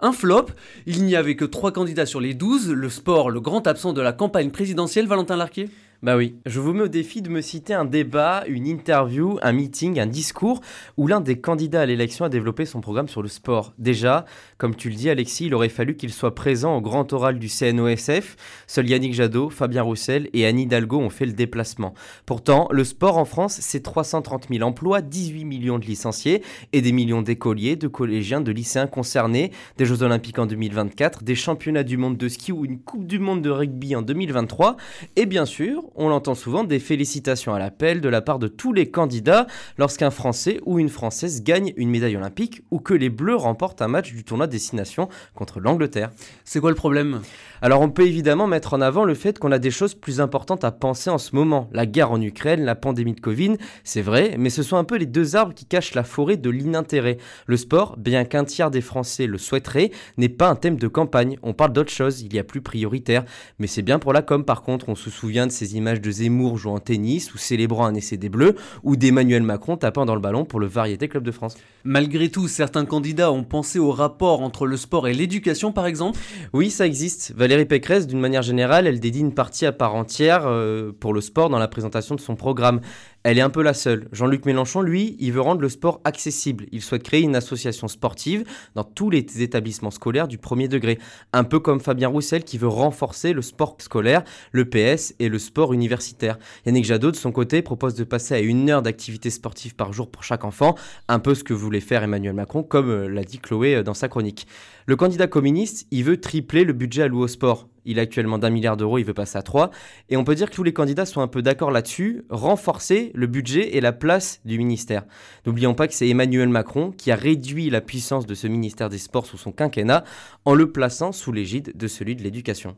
Un 0.02 0.12
flop, 0.12 0.46
il 0.86 1.04
n'y 1.04 1.14
avait 1.14 1.36
que 1.36 1.44
trois 1.44 1.72
candidats 1.72 2.06
sur 2.06 2.20
les 2.20 2.32
12, 2.32 2.70
le 2.70 2.88
sport 2.88 3.30
le 3.30 3.40
grand 3.40 3.66
absent 3.66 3.92
de 3.92 4.00
la 4.00 4.12
campagne 4.12 4.50
présidentielle, 4.50 5.06
Valentin 5.06 5.36
Larquier? 5.36 5.68
Bah 6.02 6.16
oui, 6.16 6.36
je 6.46 6.60
vous 6.60 6.72
mets 6.72 6.84
au 6.84 6.88
défi 6.88 7.20
de 7.20 7.28
me 7.28 7.42
citer 7.42 7.74
un 7.74 7.84
débat, 7.84 8.44
une 8.48 8.66
interview, 8.66 9.38
un 9.42 9.52
meeting, 9.52 10.00
un 10.00 10.06
discours 10.06 10.62
où 10.96 11.06
l'un 11.06 11.20
des 11.20 11.38
candidats 11.38 11.82
à 11.82 11.86
l'élection 11.86 12.24
a 12.24 12.30
développé 12.30 12.64
son 12.64 12.80
programme 12.80 13.08
sur 13.08 13.20
le 13.20 13.28
sport. 13.28 13.74
Déjà, 13.76 14.24
comme 14.56 14.74
tu 14.74 14.88
le 14.88 14.94
dis 14.94 15.10
Alexis, 15.10 15.46
il 15.46 15.54
aurait 15.54 15.68
fallu 15.68 15.96
qu'il 15.96 16.10
soit 16.10 16.34
présent 16.34 16.74
au 16.74 16.80
grand 16.80 17.12
oral 17.12 17.38
du 17.38 17.48
CNOSF. 17.48 18.36
Seuls 18.66 18.88
Yannick 18.88 19.12
Jadot, 19.12 19.50
Fabien 19.50 19.82
Roussel 19.82 20.30
et 20.32 20.46
Annie 20.46 20.62
Hidalgo 20.62 20.98
ont 20.98 21.10
fait 21.10 21.26
le 21.26 21.32
déplacement. 21.32 21.92
Pourtant, 22.24 22.68
le 22.70 22.84
sport 22.84 23.18
en 23.18 23.26
France, 23.26 23.58
c'est 23.60 23.82
330 23.82 24.46
000 24.50 24.66
emplois, 24.66 25.02
18 25.02 25.44
millions 25.44 25.78
de 25.78 25.84
licenciés 25.84 26.42
et 26.72 26.80
des 26.80 26.92
millions 26.92 27.20
d'écoliers, 27.20 27.76
de 27.76 27.88
collégiens, 27.88 28.40
de 28.40 28.52
lycéens 28.52 28.86
concernés, 28.86 29.52
des 29.76 29.84
Jeux 29.84 30.02
Olympiques 30.02 30.38
en 30.38 30.46
2024, 30.46 31.24
des 31.24 31.34
championnats 31.34 31.82
du 31.82 31.98
monde 31.98 32.16
de 32.16 32.28
ski 32.28 32.52
ou 32.52 32.64
une 32.64 32.78
Coupe 32.78 33.06
du 33.06 33.18
monde 33.18 33.42
de 33.42 33.50
rugby 33.50 33.94
en 33.94 34.00
2023 34.00 34.78
et 35.16 35.26
bien 35.26 35.44
sûr, 35.44 35.89
on 35.94 36.08
l'entend 36.08 36.34
souvent, 36.34 36.64
des 36.64 36.78
félicitations 36.78 37.54
à 37.54 37.58
l'appel 37.58 38.00
de 38.00 38.08
la 38.08 38.20
part 38.20 38.38
de 38.38 38.48
tous 38.48 38.72
les 38.72 38.90
candidats 38.90 39.46
lorsqu'un 39.78 40.10
Français 40.10 40.60
ou 40.64 40.78
une 40.78 40.88
Française 40.88 41.42
gagne 41.42 41.72
une 41.76 41.90
médaille 41.90 42.16
olympique 42.16 42.62
ou 42.70 42.78
que 42.78 42.94
les 42.94 43.10
Bleus 43.10 43.36
remportent 43.36 43.82
un 43.82 43.88
match 43.88 44.12
du 44.12 44.24
tournoi 44.24 44.46
destination 44.46 45.08
contre 45.34 45.60
l'Angleterre. 45.60 46.10
C'est 46.44 46.60
quoi 46.60 46.70
le 46.70 46.76
problème? 46.76 47.20
Alors 47.62 47.80
on 47.82 47.90
peut 47.90 48.06
évidemment 48.06 48.46
mettre 48.46 48.74
en 48.74 48.80
avant 48.80 49.04
le 49.04 49.14
fait 49.14 49.38
qu'on 49.38 49.52
a 49.52 49.58
des 49.58 49.70
choses 49.70 49.94
plus 49.94 50.20
importantes 50.20 50.64
à 50.64 50.72
penser 50.72 51.10
en 51.10 51.18
ce 51.18 51.34
moment. 51.34 51.68
La 51.72 51.86
guerre 51.86 52.12
en 52.12 52.20
Ukraine, 52.20 52.64
la 52.64 52.74
pandémie 52.74 53.14
de 53.14 53.20
Covid, 53.20 53.56
c'est 53.84 54.00
vrai, 54.00 54.36
mais 54.38 54.50
ce 54.50 54.62
sont 54.62 54.76
un 54.76 54.84
peu 54.84 54.96
les 54.96 55.06
deux 55.06 55.36
arbres 55.36 55.54
qui 55.54 55.66
cachent 55.66 55.94
la 55.94 56.04
forêt 56.04 56.36
de 56.36 56.50
l'inintérêt. 56.50 57.18
Le 57.46 57.56
sport, 57.56 57.96
bien 57.98 58.24
qu'un 58.24 58.44
tiers 58.44 58.70
des 58.70 58.80
Français 58.80 59.26
le 59.26 59.38
souhaiteraient, 59.38 59.90
n'est 60.16 60.28
pas 60.28 60.48
un 60.48 60.56
thème 60.56 60.76
de 60.76 60.88
campagne. 60.88 61.36
On 61.42 61.52
parle 61.52 61.72
d'autre 61.72 61.92
chose, 61.92 62.22
il 62.22 62.32
y 62.34 62.38
a 62.38 62.44
plus 62.44 62.62
prioritaire. 62.62 63.24
Mais 63.58 63.66
c'est 63.66 63.82
bien 63.82 63.98
pour 63.98 64.12
la 64.12 64.22
com 64.22 64.44
par 64.44 64.62
contre, 64.62 64.88
on 64.88 64.94
se 64.94 65.10
souvient 65.10 65.46
de 65.46 65.52
ces 65.52 65.76
images 65.76 65.79
de 65.80 66.10
Zemmour 66.10 66.58
jouant 66.58 66.74
au 66.74 66.78
tennis 66.78 67.34
ou 67.34 67.38
célébrant 67.38 67.86
un 67.86 67.94
essai 67.94 68.16
des 68.16 68.28
Bleus 68.28 68.54
ou 68.82 68.96
d'Emmanuel 68.96 69.42
Macron 69.42 69.76
tapant 69.76 70.04
dans 70.04 70.14
le 70.14 70.20
ballon 70.20 70.44
pour 70.44 70.60
le 70.60 70.66
Variété 70.66 71.08
Club 71.08 71.24
de 71.24 71.32
France. 71.32 71.56
Malgré 71.84 72.28
tout, 72.28 72.46
certains 72.48 72.84
candidats 72.84 73.32
ont 73.32 73.42
pensé 73.42 73.78
au 73.78 73.90
rapport 73.90 74.42
entre 74.42 74.66
le 74.66 74.76
sport 74.76 75.08
et 75.08 75.14
l'éducation 75.14 75.72
par 75.72 75.86
exemple 75.86 76.18
Oui, 76.52 76.70
ça 76.70 76.86
existe. 76.86 77.32
Valérie 77.34 77.64
Pécresse, 77.64 78.06
d'une 78.06 78.20
manière 78.20 78.42
générale, 78.42 78.86
elle 78.86 79.00
dédie 79.00 79.20
une 79.20 79.34
partie 79.34 79.64
à 79.64 79.72
part 79.72 79.94
entière 79.94 80.42
euh, 80.46 80.92
pour 80.98 81.14
le 81.14 81.20
sport 81.20 81.48
dans 81.48 81.58
la 81.58 81.68
présentation 81.68 82.14
de 82.14 82.20
son 82.20 82.36
programme. 82.36 82.80
Elle 83.22 83.36
est 83.36 83.42
un 83.42 83.50
peu 83.50 83.62
la 83.62 83.74
seule. 83.74 84.08
Jean-Luc 84.12 84.46
Mélenchon, 84.46 84.80
lui, 84.80 85.14
il 85.20 85.32
veut 85.32 85.42
rendre 85.42 85.60
le 85.60 85.68
sport 85.68 86.00
accessible. 86.04 86.64
Il 86.72 86.80
souhaite 86.80 87.02
créer 87.02 87.20
une 87.20 87.36
association 87.36 87.86
sportive 87.86 88.44
dans 88.74 88.84
tous 88.84 89.10
les 89.10 89.26
établissements 89.42 89.90
scolaires 89.90 90.26
du 90.26 90.38
premier 90.38 90.68
degré. 90.68 90.98
Un 91.34 91.44
peu 91.44 91.60
comme 91.60 91.80
Fabien 91.80 92.08
Roussel 92.08 92.44
qui 92.44 92.56
veut 92.56 92.66
renforcer 92.66 93.34
le 93.34 93.42
sport 93.42 93.76
scolaire, 93.78 94.24
le 94.52 94.64
PS 94.64 95.14
et 95.18 95.28
le 95.28 95.38
sport 95.38 95.74
universitaire. 95.74 96.38
Yannick 96.64 96.86
Jadot, 96.86 97.10
de 97.10 97.16
son 97.16 97.30
côté, 97.30 97.60
propose 97.60 97.94
de 97.94 98.04
passer 98.04 98.34
à 98.34 98.40
une 98.40 98.70
heure 98.70 98.80
d'activité 98.80 99.28
sportive 99.28 99.74
par 99.74 99.92
jour 99.92 100.10
pour 100.10 100.24
chaque 100.24 100.44
enfant, 100.44 100.74
un 101.08 101.18
peu 101.18 101.34
ce 101.34 101.44
que 101.44 101.52
voulait 101.52 101.80
faire 101.80 102.02
Emmanuel 102.02 102.32
Macron, 102.32 102.62
comme 102.62 102.88
euh, 102.88 103.06
l'a 103.06 103.24
dit 103.24 103.38
Chloé 103.38 103.74
euh, 103.74 103.82
dans 103.82 103.92
sa 103.92 104.08
chronique. 104.08 104.46
Le 104.86 104.96
candidat 104.96 105.26
communiste, 105.26 105.86
il 105.90 106.04
veut 106.04 106.20
tripler 106.20 106.64
le 106.64 106.72
budget 106.72 107.02
alloué 107.02 107.24
au 107.24 107.28
sport. 107.28 107.68
Il 107.84 107.98
est 107.98 108.02
actuellement 108.02 108.38
d'un 108.38 108.50
milliard 108.50 108.76
d'euros, 108.76 108.98
il 108.98 109.04
veut 109.04 109.14
passer 109.14 109.38
à 109.38 109.42
3. 109.42 109.70
Et 110.08 110.16
on 110.16 110.24
peut 110.24 110.34
dire 110.34 110.50
que 110.50 110.54
tous 110.54 110.62
les 110.62 110.72
candidats 110.72 111.06
sont 111.06 111.20
un 111.20 111.28
peu 111.28 111.42
d'accord 111.42 111.70
là-dessus, 111.70 112.24
renforcer 112.30 113.10
le 113.14 113.26
budget 113.26 113.76
et 113.76 113.80
la 113.80 113.92
place 113.92 114.40
du 114.44 114.58
ministère. 114.58 115.04
N'oublions 115.46 115.74
pas 115.74 115.88
que 115.88 115.94
c'est 115.94 116.08
Emmanuel 116.08 116.48
Macron 116.48 116.90
qui 116.90 117.10
a 117.10 117.16
réduit 117.16 117.70
la 117.70 117.80
puissance 117.80 118.26
de 118.26 118.34
ce 118.34 118.46
ministère 118.46 118.88
des 118.88 118.98
Sports 118.98 119.26
sous 119.26 119.38
son 119.38 119.52
quinquennat 119.52 120.04
en 120.44 120.54
le 120.54 120.70
plaçant 120.70 121.12
sous 121.12 121.32
l'égide 121.32 121.76
de 121.76 121.88
celui 121.88 122.16
de 122.16 122.22
l'éducation. 122.22 122.76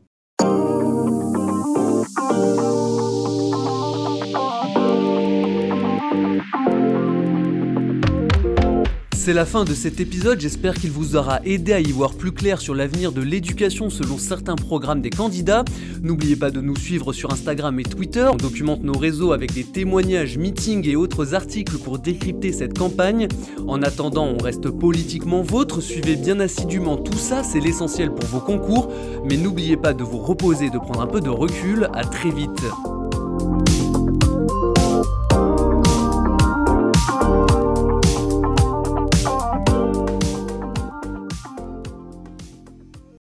C'est 9.25 9.31
la 9.31 9.45
fin 9.45 9.63
de 9.63 9.73
cet 9.73 10.01
épisode, 10.01 10.41
j'espère 10.41 10.73
qu'il 10.73 10.91
vous 10.91 11.15
aura 11.15 11.39
aidé 11.45 11.71
à 11.71 11.79
y 11.79 11.93
voir 11.93 12.13
plus 12.13 12.33
clair 12.33 12.59
sur 12.59 12.75
l'avenir 12.75 13.13
de 13.13 13.21
l'éducation 13.21 13.89
selon 13.89 14.17
certains 14.17 14.57
programmes 14.57 14.99
des 14.99 15.11
candidats. 15.11 15.63
N'oubliez 16.01 16.35
pas 16.35 16.51
de 16.51 16.59
nous 16.59 16.75
suivre 16.75 17.13
sur 17.13 17.31
Instagram 17.31 17.79
et 17.79 17.83
Twitter, 17.83 18.27
on 18.29 18.35
documente 18.35 18.83
nos 18.83 18.97
réseaux 18.97 19.31
avec 19.31 19.53
des 19.53 19.63
témoignages, 19.63 20.37
meetings 20.37 20.85
et 20.89 20.97
autres 20.97 21.35
articles 21.35 21.77
pour 21.77 21.99
décrypter 21.99 22.51
cette 22.51 22.77
campagne. 22.77 23.29
En 23.65 23.81
attendant, 23.81 24.25
on 24.25 24.43
reste 24.43 24.69
politiquement 24.69 25.41
vôtre, 25.41 25.79
suivez 25.79 26.17
bien 26.17 26.41
assidûment 26.41 26.97
tout 26.97 27.17
ça, 27.17 27.43
c'est 27.43 27.61
l'essentiel 27.61 28.13
pour 28.13 28.25
vos 28.25 28.41
concours, 28.41 28.91
mais 29.23 29.37
n'oubliez 29.37 29.77
pas 29.77 29.93
de 29.93 30.03
vous 30.03 30.19
reposer, 30.19 30.69
de 30.69 30.79
prendre 30.79 30.99
un 30.99 31.07
peu 31.07 31.21
de 31.21 31.29
recul, 31.29 31.87
à 31.93 32.03
très 32.03 32.29
vite. 32.29 32.61